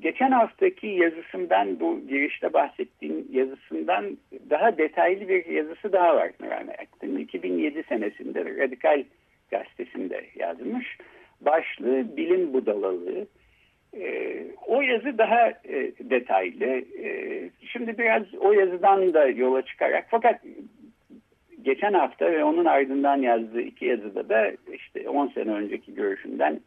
geçen 0.01 0.31
haftaki 0.31 0.87
yazısından 0.87 1.81
bu 1.81 2.01
girişte 2.09 2.53
bahsettiğim 2.53 3.27
yazısından 3.33 4.19
daha 4.51 4.79
detaylı 4.79 5.29
bir 5.29 5.47
yazısı 5.47 5.93
daha 5.93 6.17
var 6.17 6.31
Nuray 6.41 6.65
Mert'in. 6.65 7.17
2007 7.17 7.83
senesinde 7.83 8.45
Radikal 8.45 9.05
gazetesinde 9.51 10.25
yazmış. 10.35 10.99
Başlığı 11.41 12.17
bilim 12.17 12.53
budalalığı. 12.53 13.27
E, 14.01 14.37
o 14.67 14.83
yazı 14.83 15.19
daha 15.19 15.49
e, 15.51 15.93
detaylı. 16.01 16.65
E, 17.05 17.51
şimdi 17.61 17.99
biraz 17.99 18.23
o 18.41 18.53
yazıdan 18.53 19.15
da 19.15 19.27
yola 19.27 19.63
çıkarak 19.63 20.07
fakat 20.11 20.41
geçen 21.63 21.93
hafta 21.93 22.33
ve 22.33 22.45
onun 22.45 22.65
ardından 22.65 23.17
yazdığı 23.17 23.61
iki 23.61 23.85
yazıda 23.85 24.29
da 24.29 24.53
işte 24.73 25.09
10 25.09 25.27
sene 25.29 25.51
önceki 25.51 25.95
görüşünden 25.95 26.61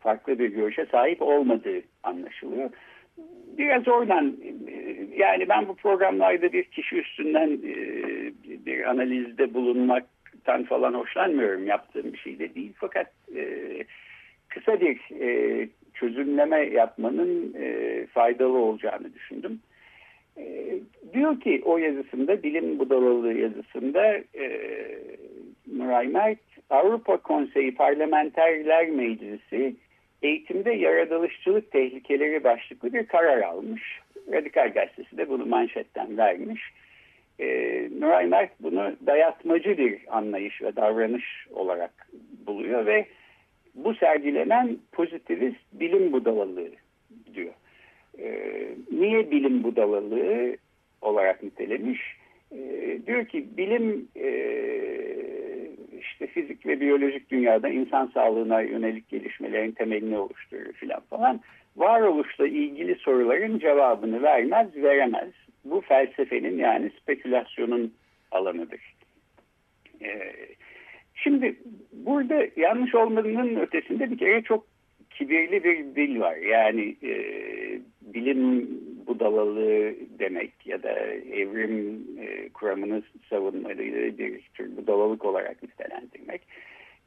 farklı 0.00 0.38
bir 0.38 0.48
görüşe 0.48 0.86
sahip 0.86 1.22
olmadığı 1.22 1.82
anlaşılıyor. 2.02 2.70
Biraz 3.58 3.88
oradan 3.88 4.36
yani 5.16 5.48
ben 5.48 5.68
bu 5.68 5.74
programlarda 5.74 6.52
bir 6.52 6.64
kişi 6.64 6.96
üstünden 6.96 7.62
bir 8.66 8.90
analizde 8.90 9.54
bulunmaktan 9.54 10.64
falan 10.64 10.94
hoşlanmıyorum. 10.94 11.66
Yaptığım 11.66 12.12
bir 12.12 12.18
şey 12.18 12.38
de 12.38 12.54
değil. 12.54 12.72
Fakat 12.76 13.12
kısa 14.48 14.80
bir 14.80 14.98
çözümleme 16.00 16.66
yapmanın 16.66 17.56
faydalı 18.06 18.58
olacağını 18.58 19.14
düşündüm. 19.14 19.60
diyor 21.12 21.40
ki 21.40 21.62
o 21.64 21.78
yazısında, 21.78 22.42
bilim 22.42 22.78
budalalığı 22.78 23.32
yazısında 23.32 24.20
Nuray 25.76 26.06
Mert, 26.06 26.38
Avrupa 26.70 27.16
Konseyi 27.16 27.74
Parlamenterler 27.74 28.88
Meclisi 28.88 29.76
eğitimde 30.22 30.72
yaratılışçılık 30.72 31.70
tehlikeleri 31.70 32.44
başlıklı 32.44 32.92
bir 32.92 33.06
karar 33.06 33.42
almış. 33.42 34.00
Radikal 34.32 34.72
Gazetesi 34.72 35.16
de 35.16 35.28
bunu 35.28 35.46
manşetten 35.46 36.18
vermiş. 36.18 36.62
E, 37.38 37.46
Nuray 38.00 38.26
Mert 38.26 38.50
bunu 38.60 38.96
dayatmacı 39.06 39.78
bir 39.78 39.98
anlayış 40.08 40.62
ve 40.62 40.76
davranış 40.76 41.46
olarak 41.50 42.08
buluyor 42.46 42.86
ve 42.86 43.06
bu 43.76 43.94
sergilenen 43.94 44.76
pozitivist 44.92 45.60
bilim 45.72 46.12
budalalığı 46.12 46.70
diyor. 47.34 47.52
E, 48.18 48.28
niye 48.90 49.30
bilim 49.30 49.64
budalalığı 49.64 50.56
olarak 51.00 51.42
nitelemiş? 51.42 52.00
E, 52.52 52.58
diyor 53.06 53.26
ki 53.26 53.46
bilim 53.56 54.08
e, 54.16 54.28
işte 56.00 56.26
fizik 56.26 56.66
ve 56.66 56.80
biyolojik 56.80 57.30
dünyada 57.30 57.68
insan 57.68 58.10
sağlığına 58.14 58.60
yönelik 58.60 59.08
gelişmelerin 59.08 59.72
temelini 59.72 60.18
oluşturuyor 60.18 60.72
filan 60.72 61.00
falan. 61.00 61.40
Varoluşla 61.76 62.46
ilgili 62.46 62.94
soruların 62.94 63.58
cevabını 63.58 64.22
vermez, 64.22 64.76
veremez. 64.76 65.30
Bu 65.64 65.80
felsefenin 65.80 66.58
yani 66.58 66.90
spekülasyonun 67.00 67.94
alanıdır. 68.30 68.80
Ee, 70.02 70.32
şimdi 71.16 71.56
burada 71.92 72.46
yanlış 72.56 72.94
olmadığının 72.94 73.56
ötesinde 73.56 74.10
bir 74.10 74.18
kere 74.18 74.42
çok 74.42 74.66
kibirli 75.10 75.64
bir 75.64 75.78
dil 75.96 76.20
var. 76.20 76.36
Yani 76.36 76.96
e, 77.02 77.14
bilim 78.00 78.68
budalalığı 79.06 79.94
demek 80.18 80.52
ya 80.66 80.82
da 80.82 80.92
evrim 81.32 82.06
e, 82.20 82.48
kuramını 82.48 83.02
savunmaları 83.30 84.18
bir 84.18 84.40
tür 84.54 84.76
budalalık 84.76 85.24
olarak 85.24 85.62
nitelendirmek. 85.62 86.42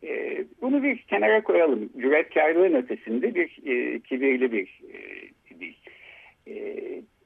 E, 0.03 0.43
bunu 0.61 0.83
bir 0.83 0.97
kenara 0.97 1.43
koyalım. 1.43 1.89
Cüretkarlığın 2.01 2.73
ötesinde 2.73 3.35
bir 3.35 3.59
e, 3.65 3.99
kibirli 3.99 4.51
bir 4.51 4.81
e, 4.93 4.99
dil. 5.59 5.73
E, 6.47 6.75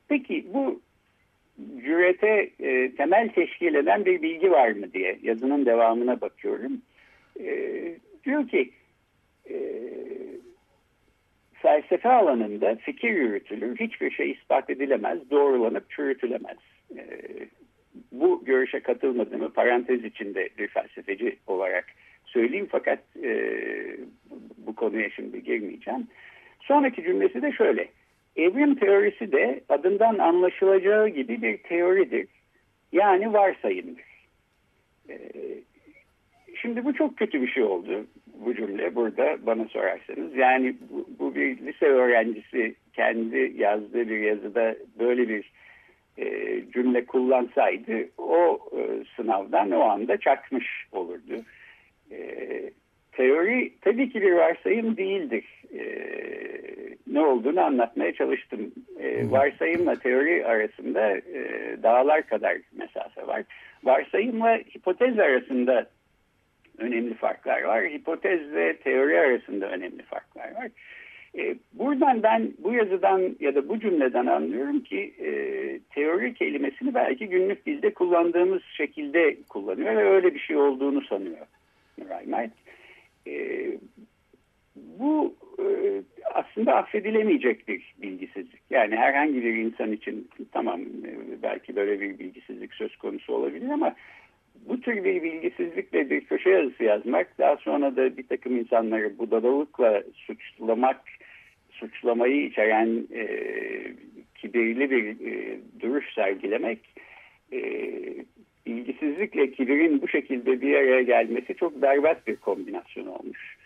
peki 0.08 0.46
bu 0.54 0.82
cürete 1.58 2.50
e, 2.60 2.96
temel 2.96 3.30
teşkil 3.30 3.76
eden 3.76 4.06
bir 4.06 4.22
bilgi 4.22 4.52
var 4.52 4.72
mı 4.72 4.94
diye 4.94 5.20
yazının 5.24 5.66
devamına 5.66 6.22
bakıyorum. 6.22 6.82
E, 7.40 7.56
diyor 8.26 8.48
ki 8.48 8.72
e, 9.50 9.56
felsefe 11.54 12.10
alanında 12.10 12.76
fikir 12.76 13.10
yürütülür, 13.10 13.78
hiçbir 13.78 14.12
şey 14.12 14.32
ispat 14.32 14.70
edilemez, 14.70 15.30
doğrulanıp 15.32 15.90
çürütülemez. 15.90 16.58
E, 16.98 17.04
bu 18.12 18.46
görüşe 18.46 18.80
katılmadığımı 18.80 19.54
parantez 19.54 20.06
içinde 20.06 20.50
bir 20.58 20.68
felsefeci 20.68 21.38
olarak 21.48 21.86
söyleyeyim 22.26 22.68
fakat 22.72 23.00
e, 23.24 23.52
bu 24.58 24.76
konuya 24.76 25.10
şimdi 25.10 25.44
girmeyeceğim. 25.44 26.08
Sonraki 26.62 27.04
cümlesi 27.04 27.42
de 27.42 27.52
şöyle. 27.52 27.88
Evrim 28.36 28.76
teorisi 28.76 29.32
de 29.32 29.62
adından 29.70 30.18
anlaşılacağı 30.18 31.08
gibi 31.08 31.42
bir 31.42 31.58
teoridir. 31.58 32.28
Yani 32.92 33.34
varsayımdır. 33.34 34.04
E, 35.10 35.18
şimdi 36.62 36.86
bu 36.86 36.94
çok 36.94 37.18
kötü 37.18 37.42
bir 37.42 37.48
şey 37.48 37.64
oldu 37.64 38.06
bu 38.46 38.56
cümle 38.56 38.96
burada 38.96 39.38
bana 39.46 39.66
sorarsanız. 39.66 40.36
Yani 40.36 40.76
bu, 40.90 41.08
bu 41.20 41.36
bir 41.36 41.58
lise 41.58 41.86
öğrencisi 41.86 42.76
kendi 42.94 43.54
yazdığı 43.58 44.10
bir 44.10 44.20
yazıda 44.20 44.76
böyle 45.00 45.30
bir 45.30 45.52
e, 46.18 46.26
cümle 46.74 47.06
kullansaydı 47.06 48.10
o 48.18 48.60
e, 48.78 49.04
sınavdan 49.16 49.72
o 49.72 49.82
anda 49.82 50.18
çakmış 50.18 50.88
olurdu. 50.92 51.42
E, 52.12 52.40
teori 53.12 53.74
tabii 53.82 54.10
ki 54.10 54.22
bir 54.22 54.32
varsayım 54.32 54.98
değildir. 54.98 55.46
E, 55.74 55.84
ne 57.14 57.22
olduğunu 57.22 57.62
anlatmaya 57.62 58.14
çalıştım. 58.14 58.72
E, 59.00 59.32
varsayımla 59.32 59.96
teori 59.96 60.46
arasında 60.46 61.12
e, 61.18 61.78
dağlar 61.84 62.28
kadar 62.28 62.58
mesafe 62.72 63.28
var. 63.28 63.44
Varsayımla 63.84 64.58
hipotez 64.76 65.20
arasında 65.20 65.86
önemli 66.78 67.14
farklar 67.14 67.64
var. 67.64 67.84
Hipotez 67.84 68.54
ve 68.54 68.78
teori 68.78 69.20
arasında 69.20 69.70
önemli 69.70 70.04
farklar 70.04 70.56
var. 70.56 70.68
E, 71.38 71.56
buradan 71.74 72.24
ben 72.24 72.54
bu 72.58 72.74
yazıdan 72.74 73.36
ya 73.40 73.56
da 73.56 73.70
bu 73.70 73.80
cümleden 73.80 74.26
anlıyorum 74.26 74.80
ki 74.80 75.14
e, 75.20 75.30
teori 75.96 76.34
kelimesini 76.34 76.94
belki 76.94 77.28
günlük 77.28 77.66
dilde 77.66 77.94
kullandığımız 77.94 78.62
şekilde 78.78 79.38
kullanıyor 79.50 79.96
ve 79.96 80.10
öyle 80.10 80.34
bir 80.34 80.40
şey 80.40 80.58
olduğunu 80.58 81.02
sanıyor 81.02 81.48
Reinhardt. 82.00 82.54
E, 83.28 83.66
bu 84.76 85.36
aslında 86.34 86.76
affedilemeyecek 86.76 87.68
bir 87.68 87.94
bilgisizlik. 88.02 88.62
Yani 88.70 88.96
herhangi 88.96 89.44
bir 89.44 89.56
insan 89.56 89.92
için 89.92 90.30
tamam 90.52 90.82
e, 90.82 91.42
belki 91.44 91.76
böyle 91.76 92.00
bir 92.00 92.20
bilgisizlik 92.20 92.74
söz 92.74 92.96
konusu 92.96 93.34
olabilir 93.34 93.70
ama 93.70 93.96
bu 94.70 94.82
tür 94.82 95.04
bir 95.04 95.24
bilgisizlikle 95.24 96.10
bir 96.10 96.22
köşe 96.22 96.50
yazısı 96.50 96.84
yazmak, 96.84 97.38
daha 97.40 97.58
sonra 97.58 97.96
da 97.96 98.18
bir 98.18 98.28
takım 98.28 98.58
insanları 98.58 99.18
budalalıkla 99.18 100.04
suçlamak, 100.16 101.02
suçlamayı 101.72 102.46
içeren 102.46 103.08
e, 103.14 103.28
kibirli 104.36 104.92
bir 104.92 105.32
e, 105.32 105.60
duruş 105.80 106.14
sergilemek, 106.14 106.80
e, 107.54 107.60
bilgisizlikle 108.66 109.52
kibirin 109.52 110.02
bu 110.02 110.08
şekilde 110.08 110.62
bir 110.62 110.76
araya 110.76 111.02
gelmesi 111.02 111.56
çok 111.56 111.82
berbat 111.82 112.28
bir 112.28 112.36
kombinasyon 112.36 113.06
olmuş. 113.06 113.58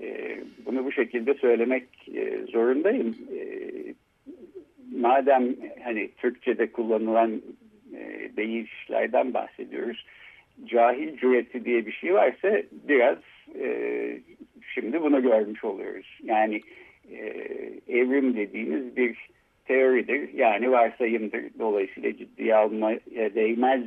E, 0.00 0.38
bunu 0.66 0.84
bu 0.84 0.92
şekilde 0.92 1.34
söylemek 1.34 1.88
e, 2.14 2.38
zorundayım. 2.52 3.16
E, 3.36 3.40
madem 4.96 5.54
hani 5.84 6.10
Türkçe'de 6.16 6.72
kullanılan 6.72 7.42
e, 7.96 8.30
deyişlerden 8.36 9.34
bahsediyoruz 9.34 10.04
cahil 10.66 11.16
cüreti 11.16 11.64
diye 11.64 11.86
bir 11.86 11.92
şey 11.92 12.14
varsa 12.14 12.62
biraz 12.88 13.18
e, 13.60 13.68
şimdi 14.74 15.02
bunu 15.02 15.22
görmüş 15.22 15.64
oluyoruz. 15.64 16.18
Yani 16.24 16.60
e, 17.10 17.16
evrim 17.88 18.36
dediğimiz 18.36 18.96
bir 18.96 19.28
teoridir. 19.64 20.34
Yani 20.34 20.70
varsayımdır. 20.70 21.44
Dolayısıyla 21.58 22.16
ciddiye 22.16 22.54
almaya 22.54 23.00
değmez 23.34 23.82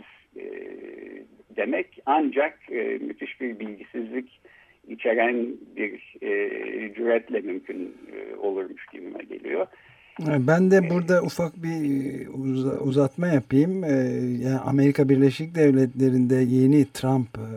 demek 1.55 1.99
ancak 2.05 2.59
müthiş 3.01 3.41
bir 3.41 3.59
bilgisizlik 3.59 4.41
içeren 4.87 5.47
bir 5.75 6.17
e, 6.21 6.29
cüretle 6.93 7.41
mümkün 7.41 7.95
e, 8.13 8.35
olurmuş 8.35 8.85
gibime 8.93 9.23
geliyor. 9.23 9.67
Ben 10.19 10.71
de 10.71 10.89
burada 10.89 11.23
ufak 11.23 11.63
bir 11.63 12.27
uzatma 12.81 13.27
yapayım. 13.27 13.83
Ee, 13.83 13.89
yani 14.43 14.59
Amerika 14.59 15.09
Birleşik 15.09 15.55
Devletleri'nde 15.55 16.35
yeni 16.35 16.85
Trump, 16.93 17.37
e, 17.37 17.47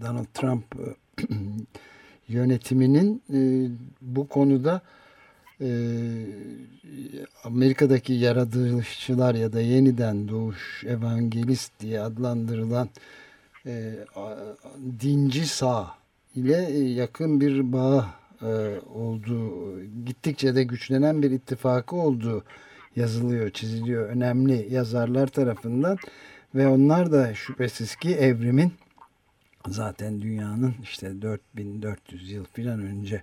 Donald 0.00 0.26
Trump 0.34 0.64
e, 0.74 0.86
yönetiminin 2.28 3.22
e, 3.34 3.38
bu 4.00 4.28
konuda 4.28 4.80
Amerika'daki 7.44 8.12
yaratılışçılar 8.12 9.34
ya 9.34 9.52
da 9.52 9.60
yeniden 9.60 10.28
doğuş 10.28 10.84
evangelist 10.84 11.72
diye 11.80 12.00
adlandırılan 12.00 12.88
dinci 15.00 15.46
sağ 15.46 15.94
ile 16.34 16.56
yakın 16.78 17.40
bir 17.40 17.72
bağ 17.72 18.14
e, 18.42 18.80
olduğu, 18.94 19.80
gittikçe 19.84 20.54
de 20.54 20.64
güçlenen 20.64 21.22
bir 21.22 21.30
ittifakı 21.30 21.96
olduğu 21.96 22.44
yazılıyor, 22.96 23.50
çiziliyor. 23.50 24.08
Önemli 24.08 24.66
yazarlar 24.70 25.26
tarafından 25.26 25.98
ve 26.54 26.66
onlar 26.66 27.12
da 27.12 27.34
şüphesiz 27.34 27.96
ki 27.96 28.14
evrimin 28.14 28.72
zaten 29.68 30.20
dünyanın 30.20 30.74
işte 30.82 31.22
4400 31.22 32.32
yıl 32.32 32.44
filan 32.44 32.82
önce 32.82 33.16
e, 33.16 33.22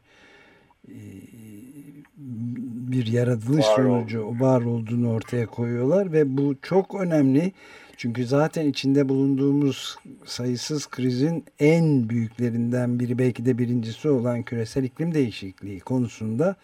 bir 2.91 3.07
yaratılış 3.07 3.65
var 3.65 3.75
sonucu 3.75 4.23
oldu. 4.23 4.39
var 4.39 4.61
olduğunu 4.61 5.11
ortaya 5.11 5.45
koyuyorlar 5.45 6.11
ve 6.11 6.37
bu 6.37 6.55
çok 6.61 7.01
önemli 7.01 7.51
çünkü 7.97 8.25
zaten 8.25 8.65
içinde 8.67 9.09
bulunduğumuz 9.09 9.95
sayısız 10.25 10.87
krizin 10.87 11.43
en 11.59 12.09
büyüklerinden 12.09 12.99
biri 12.99 13.19
belki 13.19 13.45
de 13.45 13.57
birincisi 13.57 14.09
olan 14.09 14.43
küresel 14.43 14.83
iklim 14.83 15.13
değişikliği 15.13 15.79
konusunda 15.79 16.55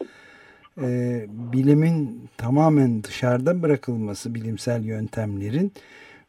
e, 0.80 1.26
bilimin 1.28 2.28
tamamen 2.36 3.04
dışarıda 3.04 3.62
bırakılması 3.62 4.34
bilimsel 4.34 4.84
yöntemlerin 4.84 5.72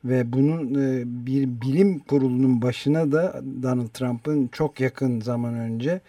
ve 0.05 0.33
bunun 0.33 0.75
e, 0.75 1.03
bir 1.25 1.61
bilim 1.61 1.99
kurulunun 1.99 2.61
başına 2.61 3.11
da 3.11 3.41
Donald 3.63 3.87
Trump'ın 3.87 4.47
çok 4.47 4.79
yakın 4.79 5.21
zaman 5.21 5.53
önce 5.53 6.01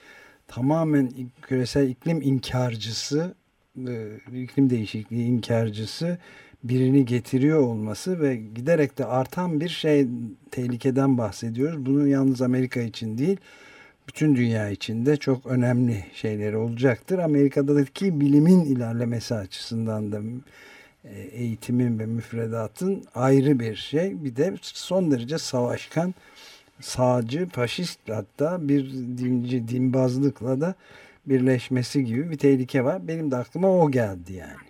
tamamen 0.49 1.11
küresel 1.43 1.89
iklim 1.89 2.23
inkarcısı 2.23 3.35
e, 3.89 4.19
iklim 4.43 4.71
değişikliği 4.71 5.25
inkarcısı 5.25 6.19
birini 6.65 7.05
getiriyor 7.05 7.59
olması 7.59 8.21
ve 8.21 8.37
giderek 8.37 8.99
de 8.99 9.05
artan 9.05 9.61
bir 9.61 9.69
şey 9.69 10.09
tehlikeden 10.51 11.19
bahsediyoruz. 11.19 11.87
Bunu 11.87 12.09
yalnız 12.09 12.43
Amerika 12.43 12.81
için 12.81 13.19
değil, 13.19 13.37
bütün 14.09 14.37
dünya 14.37 14.71
için 14.71 15.07
de 15.07 15.17
çok 15.17 15.47
önemli 15.47 16.05
şeyleri 16.15 16.57
olacaktır. 16.57 17.19
Amerika'daki 17.19 18.21
bilimin 18.21 18.65
ilerlemesi 18.65 19.35
açısından 19.35 20.13
da 20.13 20.21
e, 21.05 21.21
eğitimin 21.21 21.99
ve 21.99 22.07
müfredatın 22.07 23.05
ayrı 23.15 23.61
bir 23.61 23.77
şey. 23.77 24.25
Bir 24.25 24.37
de 24.37 24.55
son 24.63 25.11
derece 25.11 25.39
savaşkan, 25.39 26.15
sağcı, 26.81 27.47
faşist 27.49 28.01
hatta 28.09 28.69
bir 28.69 28.85
dinci, 28.93 29.69
dinbazlıkla 29.69 30.61
da 30.61 30.75
birleşmesi 31.27 32.05
gibi 32.05 32.31
bir 32.31 32.39
tehlike 32.39 32.85
var. 32.85 33.09
Benim 33.09 33.31
de 33.31 33.37
aklıma 33.37 33.83
o 33.83 33.91
geldi 33.91 34.33
yani 34.33 34.69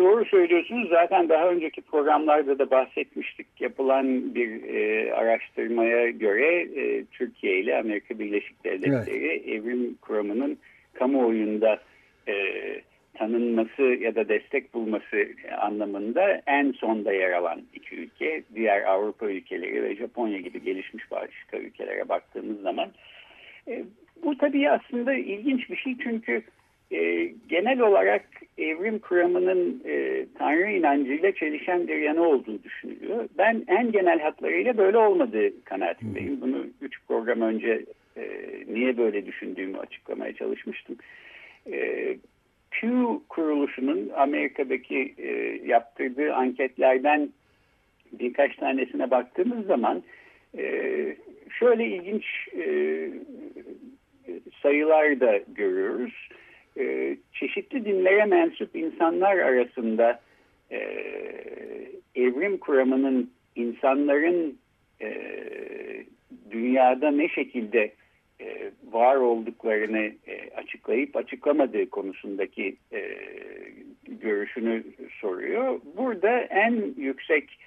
doğru 0.00 0.24
söylüyorsunuz. 0.24 0.88
Zaten 0.88 1.28
daha 1.28 1.48
önceki 1.48 1.82
programlarda 1.82 2.58
da 2.58 2.70
bahsetmiştik. 2.70 3.46
Yapılan 3.60 4.34
bir 4.34 4.74
e, 4.74 5.12
araştırmaya 5.14 6.10
göre 6.10 6.60
e, 6.60 7.04
Türkiye 7.04 7.58
ile 7.58 7.78
Amerika 7.78 8.18
Birleşik 8.18 8.64
Devletleri 8.64 9.26
evet. 9.26 9.48
evrim 9.48 9.94
kuramının 9.94 10.58
kamuoyunda 10.92 11.80
e, 12.28 12.34
tanınması 13.20 13.82
ya 13.82 14.14
da 14.14 14.28
destek 14.28 14.74
bulması 14.74 15.28
anlamında 15.60 16.42
en 16.46 16.72
sonda 16.72 17.12
yer 17.12 17.32
alan 17.32 17.62
iki 17.74 17.96
ülke. 17.96 18.42
Diğer 18.54 18.82
Avrupa 18.82 19.30
ülkeleri 19.30 19.82
ve 19.82 19.96
Japonya 19.96 20.38
gibi 20.38 20.64
gelişmiş 20.64 21.10
başka 21.10 21.58
ülkelere 21.58 22.08
baktığımız 22.08 22.60
zaman. 22.60 22.88
E, 23.68 23.84
bu 24.24 24.38
tabii 24.38 24.70
aslında 24.70 25.14
ilginç 25.14 25.70
bir 25.70 25.76
şey 25.76 25.96
çünkü 26.02 26.42
e, 26.92 27.32
genel 27.48 27.80
olarak 27.80 28.24
evrim 28.58 28.98
kuramının 28.98 29.82
e, 29.86 30.26
Tanrı 30.38 30.70
inancıyla 30.70 31.32
çelişen 31.32 31.88
bir 31.88 31.96
yanı 31.96 32.22
olduğu 32.22 32.62
düşünülüyor. 32.62 33.28
Ben 33.38 33.64
en 33.68 33.92
genel 33.92 34.20
hatlarıyla 34.20 34.76
böyle 34.76 34.98
olmadığı 34.98 35.64
kanaatindeyim. 35.64 36.40
Bunu 36.40 36.66
üç 36.80 36.94
program 37.08 37.40
önce 37.40 37.84
e, 38.16 38.22
niye 38.68 38.96
böyle 38.96 39.26
düşündüğümü 39.26 39.78
açıklamaya 39.78 40.32
çalışmıştım. 40.32 40.96
E, 41.72 42.16
Pew 42.70 43.20
kuruluşunun 43.28 44.10
Amerika'daki 44.16 45.14
e, 45.18 45.28
yaptırdığı 45.66 46.34
anketlerden 46.34 47.28
birkaç 48.12 48.56
tanesine 48.56 49.10
baktığımız 49.10 49.66
zaman 49.66 50.02
e, 50.58 50.64
şöyle 51.58 51.86
ilginç 51.86 52.24
e, 52.56 53.08
sayılar 54.62 55.20
da 55.20 55.40
görüyoruz. 55.48 56.28
E, 56.78 57.16
çeşitli 57.32 57.84
dinlere 57.84 58.24
mensup 58.24 58.76
insanlar 58.76 59.36
arasında 59.36 60.20
e, 60.70 60.78
evrim 62.14 62.58
kuramının 62.58 63.30
insanların 63.56 64.58
e, 65.02 65.10
dünyada 66.50 67.10
ne 67.10 67.28
şekilde 67.28 67.92
e, 68.40 68.70
var 68.92 69.16
olduklarını 69.16 70.12
e, 70.28 70.39
açıklayıp 70.60 71.16
açıklamadığı 71.16 71.90
konusundaki 71.90 72.76
e, 72.92 73.16
görüşünü 74.08 74.84
soruyor. 75.20 75.80
Burada 75.96 76.40
en 76.40 76.94
yüksek 76.96 77.58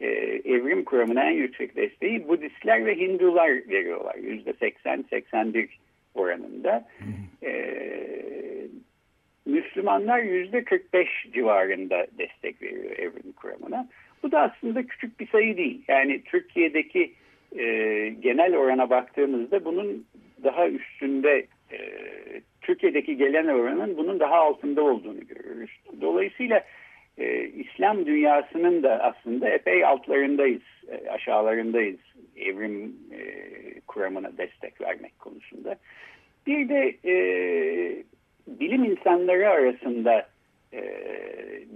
e, 0.00 0.06
evrim 0.44 0.84
kuramına 0.84 1.24
en 1.24 1.34
yüksek 1.34 1.76
desteği 1.76 2.28
Budistler 2.28 2.86
ve 2.86 2.98
Hindular 2.98 3.50
veriyorlar. 3.50 4.14
%80-81 4.14 5.68
oranında. 6.14 6.88
E, 7.42 7.74
Müslümanlar 9.46 10.20
%45 10.20 11.32
civarında 11.32 12.06
destek 12.18 12.62
veriyor 12.62 12.98
evrim 12.98 13.32
kuramına. 13.36 13.88
Bu 14.22 14.32
da 14.32 14.40
aslında 14.40 14.86
küçük 14.86 15.20
bir 15.20 15.26
sayı 15.26 15.56
değil. 15.56 15.82
Yani 15.88 16.22
Türkiye'deki 16.24 17.12
e, 17.58 17.64
genel 18.20 18.56
orana 18.56 18.90
baktığımızda 18.90 19.64
bunun 19.64 20.06
daha 20.44 20.68
üstünde 20.68 21.46
Türkiye'deki 22.60 23.16
gelen 23.16 23.46
oranın 23.46 23.96
bunun 23.96 24.20
daha 24.20 24.36
altında 24.36 24.82
olduğunu 24.82 25.26
görüyoruz. 25.26 25.70
Dolayısıyla 26.00 26.64
e, 27.18 27.44
İslam 27.44 28.06
dünyasının 28.06 28.82
da 28.82 29.02
aslında 29.02 29.48
epey 29.48 29.84
altlarındayız, 29.84 30.62
e, 30.88 31.10
aşağılarındayız 31.10 32.00
evrim 32.36 32.96
e, 33.12 33.20
kuramına 33.86 34.38
destek 34.38 34.80
vermek 34.80 35.18
konusunda. 35.18 35.76
Bir 36.46 36.68
de 36.68 36.96
e, 37.04 37.14
bilim 38.46 38.84
insanları 38.84 39.50
arasında 39.50 40.26
e, 40.74 40.82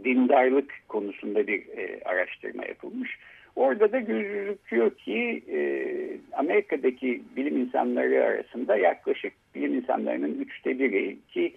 dindarlık 0.04 0.74
konusunda 0.88 1.46
bir 1.46 1.60
e, 1.76 2.00
araştırma 2.04 2.64
yapılmış. 2.64 3.18
Orada 3.56 3.92
da 3.92 4.00
gözüküyor 4.00 4.90
ki 4.90 5.42
e, 5.52 5.60
Amerika'daki 6.32 7.22
bilim 7.36 7.56
insanları 7.56 8.24
arasında 8.24 8.76
yaklaşık 8.76 9.32
bilim 9.54 9.74
insanlarının 9.74 10.40
üçte 10.40 10.78
biri 10.78 11.16
ki 11.32 11.54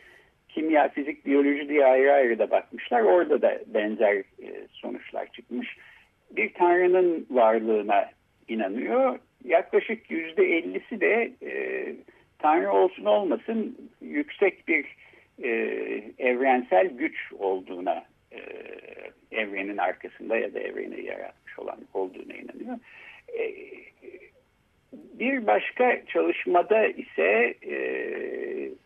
kimya, 0.50 0.90
fizik, 0.90 1.26
biyoloji 1.26 1.70
diye 1.70 1.86
ayrı 1.86 2.14
ayrı 2.14 2.40
da 2.40 2.52
bakmışlar. 2.52 3.02
Orada 3.02 3.42
da 3.42 3.60
benzer 3.68 4.16
e, 4.16 4.68
sonuçlar 4.72 5.28
çıkmış. 5.32 5.78
Bir 6.32 6.54
tanrının 6.54 7.26
varlığına 7.30 8.10
inanıyor. 8.48 9.20
Yaklaşık 9.46 10.12
yüzde 10.12 10.44
ellisi 10.44 11.02
de 11.02 11.32
e, 11.44 11.52
tanrı 12.40 12.72
olsun 12.72 13.06
olmasın 13.06 13.78
yüksek 14.02 14.68
bir 14.68 14.86
e, 15.44 15.50
evrensel 16.18 16.88
güç 16.88 17.34
olduğuna 17.40 18.04
e, 18.32 18.40
evrenin 19.32 19.78
arkasında 19.78 20.38
ya 20.38 20.54
da 20.54 20.60
evreni 20.60 21.06
yaratmış 21.06 21.60
olan 21.60 21.80
olduğuna 21.94 22.34
inanıyor. 22.34 22.80
E, 23.40 23.44
bir 24.94 25.48
başka 25.48 26.06
çalışmada 26.06 26.88
ise 26.88 27.56
e, 27.62 27.76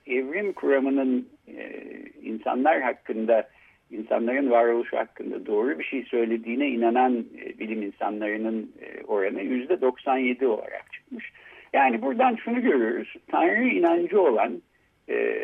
evrim 0.07 0.53
kuramının 0.53 1.29
e, 1.47 1.81
insanlar 2.21 2.81
hakkında, 2.81 3.49
insanların 3.91 4.51
varoluşu 4.51 4.97
hakkında 4.97 5.45
doğru 5.45 5.79
bir 5.79 5.83
şey 5.83 6.03
söylediğine 6.03 6.67
inanan 6.67 7.25
e, 7.41 7.59
bilim 7.59 7.81
insanlarının 7.81 8.71
e, 8.81 9.03
oranı 9.03 9.41
yüzde 9.41 9.81
97 9.81 10.47
olarak 10.47 10.93
çıkmış. 10.93 11.31
Yani 11.73 12.01
buradan 12.01 12.35
şunu 12.35 12.61
görüyoruz, 12.61 13.13
Tanrı 13.27 13.63
inancı 13.63 14.21
olan 14.21 14.61
e, 15.09 15.37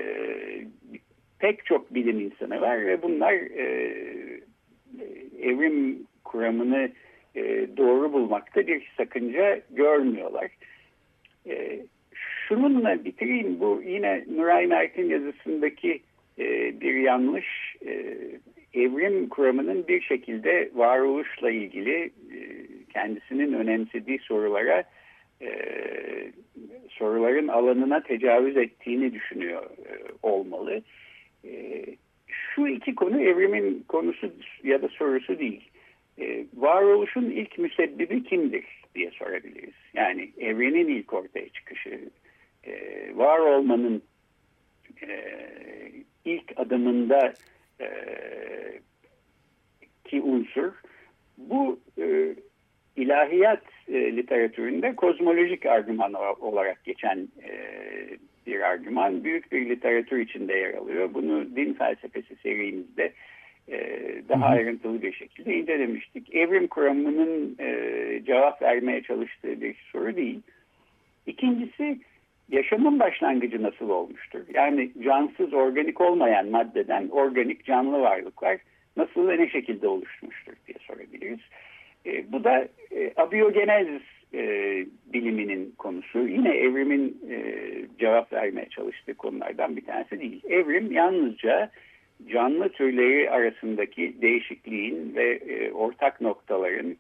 pek 1.40 1.66
çok 1.66 1.94
bilim 1.94 2.20
insanı 2.20 2.62
var 2.62 2.86
ve 2.86 3.02
bunlar 3.02 3.34
e, 3.34 3.96
evrim 5.42 6.04
kuramını 6.24 6.92
e, 7.36 7.68
doğru 7.78 8.14
bulmakta 8.14 8.68
bir 8.68 8.92
sakınca 8.98 9.62
görmüyorlar. 9.70 10.52
E, 11.50 11.80
şununla 12.48 13.06
bitireyim 13.06 13.60
bu 13.60 13.82
yine 13.86 14.26
Nuray 14.36 14.68
Mert'in 14.68 15.10
yazısındaki 15.10 16.02
e, 16.40 16.80
bir 16.82 16.96
yanlış 16.96 17.76
e, 17.86 18.18
evrim 18.74 19.30
kuramının 19.30 19.88
bir 19.88 20.02
şekilde 20.02 20.70
varoluşla 20.74 21.52
ilgili 21.52 22.04
e, 22.06 22.40
kendisinin 22.94 23.54
önemsediği 23.54 24.20
sorulara 24.20 24.84
e, 25.42 25.52
soruların 26.90 27.48
alanına 27.48 28.04
tecavüz 28.04 28.58
ettiğini 28.58 29.14
düşünüyor 29.14 29.64
e, 29.64 29.94
olmalı. 30.24 30.82
E, 31.46 31.84
şu 32.28 32.68
iki 32.68 32.96
konu 32.96 33.22
evrimin 33.22 33.84
konusu 33.88 34.32
ya 34.64 34.82
da 34.82 34.88
sorusu 34.88 35.40
değil. 35.40 35.70
E, 36.20 36.46
varoluşun 36.54 37.26
ilk 37.26 37.58
müsebbibi 37.58 38.24
kimdir 38.24 38.66
diye 38.96 39.12
sorabiliriz. 39.12 39.74
Yani 39.94 40.30
evrenin 40.38 40.88
ilk 40.88 41.14
ortaya 41.14 41.50
çıkışı, 41.50 42.10
e, 42.64 42.74
var 43.16 43.40
olmanın 43.40 44.02
e, 45.08 45.32
ilk 46.26 46.54
adımında 46.56 47.34
e, 47.82 47.88
ki 50.06 50.22
unsur 50.22 50.72
bu 51.38 51.80
e, 51.98 52.36
ilahiyat 53.02 53.64
e, 53.88 54.16
literatüründe 54.16 54.96
kozmolojik 54.96 55.66
argüman 55.66 56.14
olarak 56.40 56.84
geçen 56.84 57.18
e, 57.18 57.52
bir 58.48 58.62
argüman 58.62 59.24
büyük 59.24 59.52
bir 59.52 59.70
literatür 59.70 60.18
içinde 60.18 60.54
yer 60.54 60.74
alıyor. 60.74 61.14
Bunu 61.14 61.56
din 61.56 61.74
felsefesi 61.74 62.36
serimizde 62.36 63.14
e, 63.68 63.78
daha 64.30 64.50
Hı 64.50 64.54
-hı. 64.54 64.58
ayrıntılı 64.58 65.02
bir 65.02 65.14
şekilde 65.14 65.56
incelemiştik. 65.56 66.36
Evrim 66.36 66.68
kuramının 66.68 67.56
e, 67.60 68.22
cevap 68.26 68.62
vermeye 68.62 69.04
çalıştığı 69.04 69.62
bir 69.62 69.76
soru 69.92 70.16
değil. 70.16 70.42
İkincisi 71.28 72.00
yaşamın 72.50 73.00
başlangıcı 73.00 73.64
nasıl 73.64 73.90
olmuştur? 73.90 74.40
Yani 74.54 74.92
cansız 75.04 75.54
organik 75.54 76.02
olmayan 76.02 76.50
maddeden 76.50 77.08
organik 77.08 77.66
canlı 77.66 78.02
varlıklar 78.02 78.58
nasıl 78.98 79.28
ve 79.28 79.38
ne 79.38 79.50
şekilde 79.50 79.88
oluşmuştur 79.88 80.54
diye 80.68 80.78
sorabiliriz. 80.82 81.40
E, 82.06 82.32
bu 82.32 82.44
da 82.44 82.68
e, 82.92 83.14
abiyogenezis 83.18 84.02
e, 84.34 84.44
biliminin 85.14 85.74
konusu. 85.78 86.28
Yine 86.28 86.50
evrimin 86.50 87.22
e, 87.30 87.46
cevap 88.00 88.34
vermeye 88.34 88.70
çalıştığı 88.70 89.14
konulardan 89.14 89.76
bir 89.76 89.86
tanesi 89.86 90.20
değil. 90.20 90.42
Evrim 90.50 90.92
yalnızca 90.92 91.72
canlı 92.28 92.70
türleri 92.70 93.30
arasındaki 93.30 94.22
değişikliğin 94.22 95.16
ve 95.16 95.34
e, 95.34 95.72
ortak 95.72 96.22
noktaların 96.22 96.96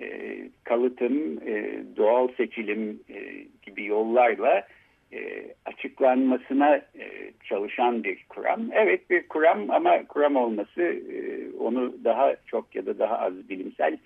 e, 0.00 0.38
kalıtım, 0.64 1.38
e, 1.46 1.82
doğal 1.96 2.28
seçilim 2.36 3.00
e, 3.10 3.44
gibi 3.62 3.84
yollarla 3.84 4.66
e, 5.12 5.44
açıklanmasına 5.64 6.76
e, 6.76 7.32
çalışan 7.44 8.04
bir 8.04 8.24
kuram. 8.28 8.60
Evet 8.72 9.10
bir 9.10 9.28
kuram 9.28 9.70
ama 9.70 10.06
kuram 10.06 10.36
olması 10.36 10.82
e, 10.82 11.50
onu 11.58 12.04
daha 12.04 12.36
çok 12.46 12.74
ya 12.74 12.86
da 12.86 12.98
daha 12.98 13.18
az 13.18 13.48
bilimsel 13.48 13.98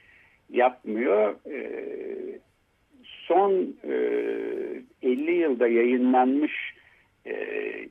yapmıyor. 0.50 1.34
E, 1.50 1.58
son 3.04 3.76
e, 3.84 3.92
50 5.02 5.32
yılda 5.32 5.68
yayınlanmış 5.68 6.74
e, 7.26 7.34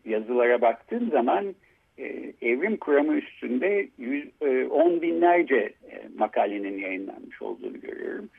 yazılara 0.05 0.61
baktığım 0.61 1.09
zaman 1.09 1.55
e, 1.97 2.33
evrim 2.41 2.77
kuramı 2.77 3.15
üstünde 3.15 3.87
yüz, 3.97 4.25
e, 4.41 4.65
on 4.65 5.01
binlerce 5.01 5.55
e, 5.91 6.03
makalenin 6.17 6.77
yayınlanmış 6.77 7.41
olduğunu 7.41 7.81
görüyorum. 7.81 8.29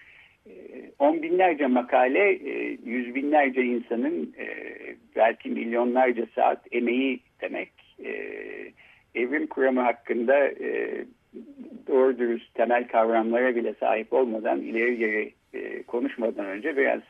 E, 0.47 0.53
on 0.99 1.23
binlerce 1.23 1.67
makale, 1.67 2.33
e, 2.33 2.79
yüz 2.85 3.15
binlerce 3.15 3.63
insanın 3.63 4.35
e, 4.39 4.47
belki 5.17 5.51
milyonlarca 5.51 6.27
saat 6.35 6.67
emeği 6.73 7.21
demek. 7.41 7.73
E, 8.05 8.13
evrim 9.15 9.47
kuramı 9.47 9.81
hakkında 9.81 10.49
e, 10.49 11.05
doğru 11.87 12.18
dürüst 12.18 12.55
temel 12.55 12.88
kavramlara 12.88 13.57
bile 13.57 13.75
sahip 13.75 14.12
olmadan 14.12 14.61
ileri 14.61 14.96
geri 14.96 15.33
e, 15.55 15.83
konuşmadan 15.83 16.46
önce 16.46 16.77
biraz 16.77 17.01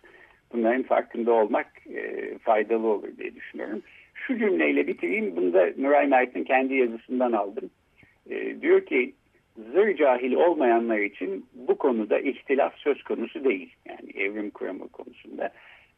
bunların 0.52 0.82
farkında 0.82 1.32
olmak 1.32 1.66
e, 1.94 2.38
faydalı 2.38 2.86
olur 2.86 3.08
diye 3.18 3.34
düşünüyorum. 3.34 3.82
Şu 4.14 4.38
cümleyle 4.38 4.86
bitireyim. 4.86 5.36
Bunu 5.36 5.52
da 5.52 5.68
Nuray 5.78 6.06
Mert'in 6.06 6.44
kendi 6.44 6.74
yazısından 6.74 7.32
aldım. 7.32 7.70
E, 8.30 8.60
diyor 8.60 8.86
ki 8.86 9.12
zır 9.72 9.96
cahil 9.96 10.32
olmayanlar 10.32 10.98
için 10.98 11.46
bu 11.54 11.78
konuda 11.78 12.18
ihtilaf 12.18 12.76
söz 12.76 13.02
konusu 13.02 13.44
değil. 13.44 13.74
Yani 13.88 14.10
evrim 14.14 14.50
kuramı 14.50 14.88
konusunda. 14.88 15.52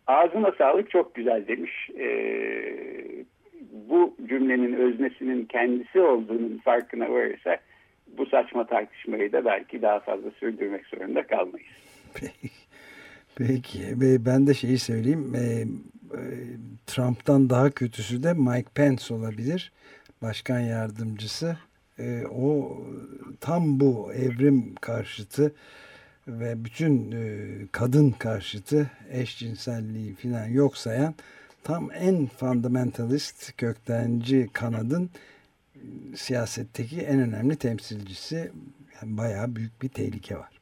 Ağzına 0.07 0.53
sağlık 0.59 0.91
çok 0.91 1.15
güzel 1.15 1.47
demiş. 1.47 1.91
E, 1.99 2.09
bu 3.91 4.17
cümlenin 4.29 4.73
öznesinin 4.73 5.45
kendisi 5.45 6.01
olduğunun 6.01 6.61
farkına 6.65 7.11
varırsa 7.11 7.59
bu 8.19 8.27
saçma 8.27 8.67
tartışmayı 8.67 9.33
da 9.33 9.45
belki 9.45 9.83
daha 9.83 10.01
fazla 10.01 10.31
sürdürmek 10.31 10.87
zorunda 10.87 11.27
kalmayız. 11.27 11.69
Peki. 12.15 12.51
Peki. 13.37 13.81
Ben 14.27 14.47
de 14.47 14.55
şeyi 14.55 14.79
söyleyeyim. 14.79 15.35
E, 15.35 15.41
e, 15.41 16.23
Trump'tan 16.87 17.51
daha 17.51 17.71
kötüsü 17.71 18.23
de 18.23 18.33
Mike 18.33 18.71
Pence 18.75 19.15
olabilir. 19.15 19.73
Başkan 20.23 20.61
yardımcısı. 20.61 21.57
E, 21.99 22.27
o 22.27 22.79
tam 23.41 23.81
bu 23.81 24.13
evrim 24.13 24.75
karşıtı 24.81 25.55
ve 26.29 26.65
bütün 26.65 27.15
kadın 27.73 28.11
karşıtı 28.11 28.91
eşcinselliği 29.11 30.15
falan 30.15 30.47
yok 30.47 30.77
sayan 30.77 31.15
tam 31.65 31.91
en 31.93 32.27
fundamentalist 32.27 33.57
köktenci 33.57 34.49
kanadın 34.53 35.11
siyasetteki 36.15 37.01
en 37.01 37.21
önemli 37.21 37.57
temsilcisi. 37.57 38.37
Yani 38.95 39.17
bayağı 39.17 39.57
büyük 39.57 39.83
bir 39.83 39.89
tehlike 39.89 40.35
var. 40.35 40.59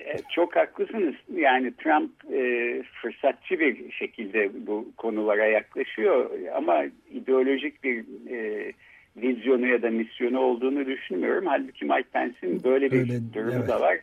E, 0.00 0.16
çok 0.34 0.56
haklısınız. 0.56 1.14
Yani 1.34 1.72
Trump 1.74 2.10
e, 2.32 2.82
fırsatçı 2.82 3.60
bir 3.60 3.92
şekilde 3.92 4.66
bu 4.66 4.88
konulara 4.96 5.46
yaklaşıyor 5.46 6.30
ama 6.54 6.84
ideolojik 7.10 7.84
bir 7.84 8.04
e, 8.30 8.72
vizyonu 9.16 9.66
ya 9.66 9.82
da 9.82 9.90
misyonu 9.90 10.40
olduğunu 10.40 10.86
düşünmüyorum. 10.86 11.46
Halbuki 11.46 11.84
Mike 11.84 12.08
Pence'in 12.12 12.64
böyle 12.64 12.90
bir 12.90 13.00
Öyle, 13.00 13.34
durumu 13.34 13.52
evet. 13.58 13.68
da 13.68 13.80
var. 13.80 13.98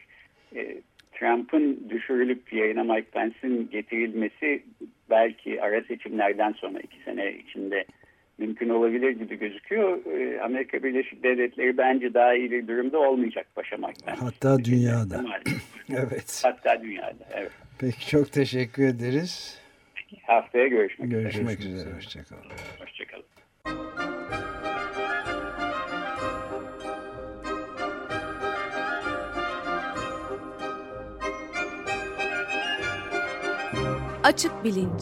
E, 0.56 0.78
Trump'ın 1.20 1.90
düşürülüp 1.90 2.54
yayına 2.54 2.84
Mike 2.84 3.10
Pence'in 3.12 3.70
getirilmesi 3.72 4.64
belki 5.10 5.62
ara 5.62 5.82
seçimlerden 5.82 6.52
sonra 6.52 6.80
iki 6.80 7.04
sene 7.04 7.34
içinde 7.34 7.86
mümkün 8.38 8.70
olabilir 8.70 9.10
gibi 9.12 9.40
gözüküyor. 9.40 10.06
Ee, 10.06 10.42
Amerika 10.42 10.84
Birleşik 10.84 11.24
Devletleri 11.24 11.78
bence 11.78 12.14
daha 12.14 12.34
iyi 12.34 12.52
bir 12.52 12.68
durumda 12.68 13.00
olmayacak 13.00 13.48
Pence. 14.06 14.22
Hatta 14.22 14.66
dünyada. 14.66 15.26
evet. 15.90 16.42
Hatta 16.46 16.82
dünyada, 16.82 17.28
evet. 17.34 17.52
Peki 17.80 18.10
çok 18.10 18.32
teşekkür 18.32 18.88
ederiz. 18.88 19.62
Haftaya 20.24 20.68
görüşmek, 20.68 21.12
görüşmek 21.12 21.60
üzere. 21.60 21.74
üzere. 21.74 21.96
Hoşçakalın. 21.96 22.44
Hoşçakalın. 22.80 23.26
Açık 34.24 34.64
Bilinç 34.64 35.02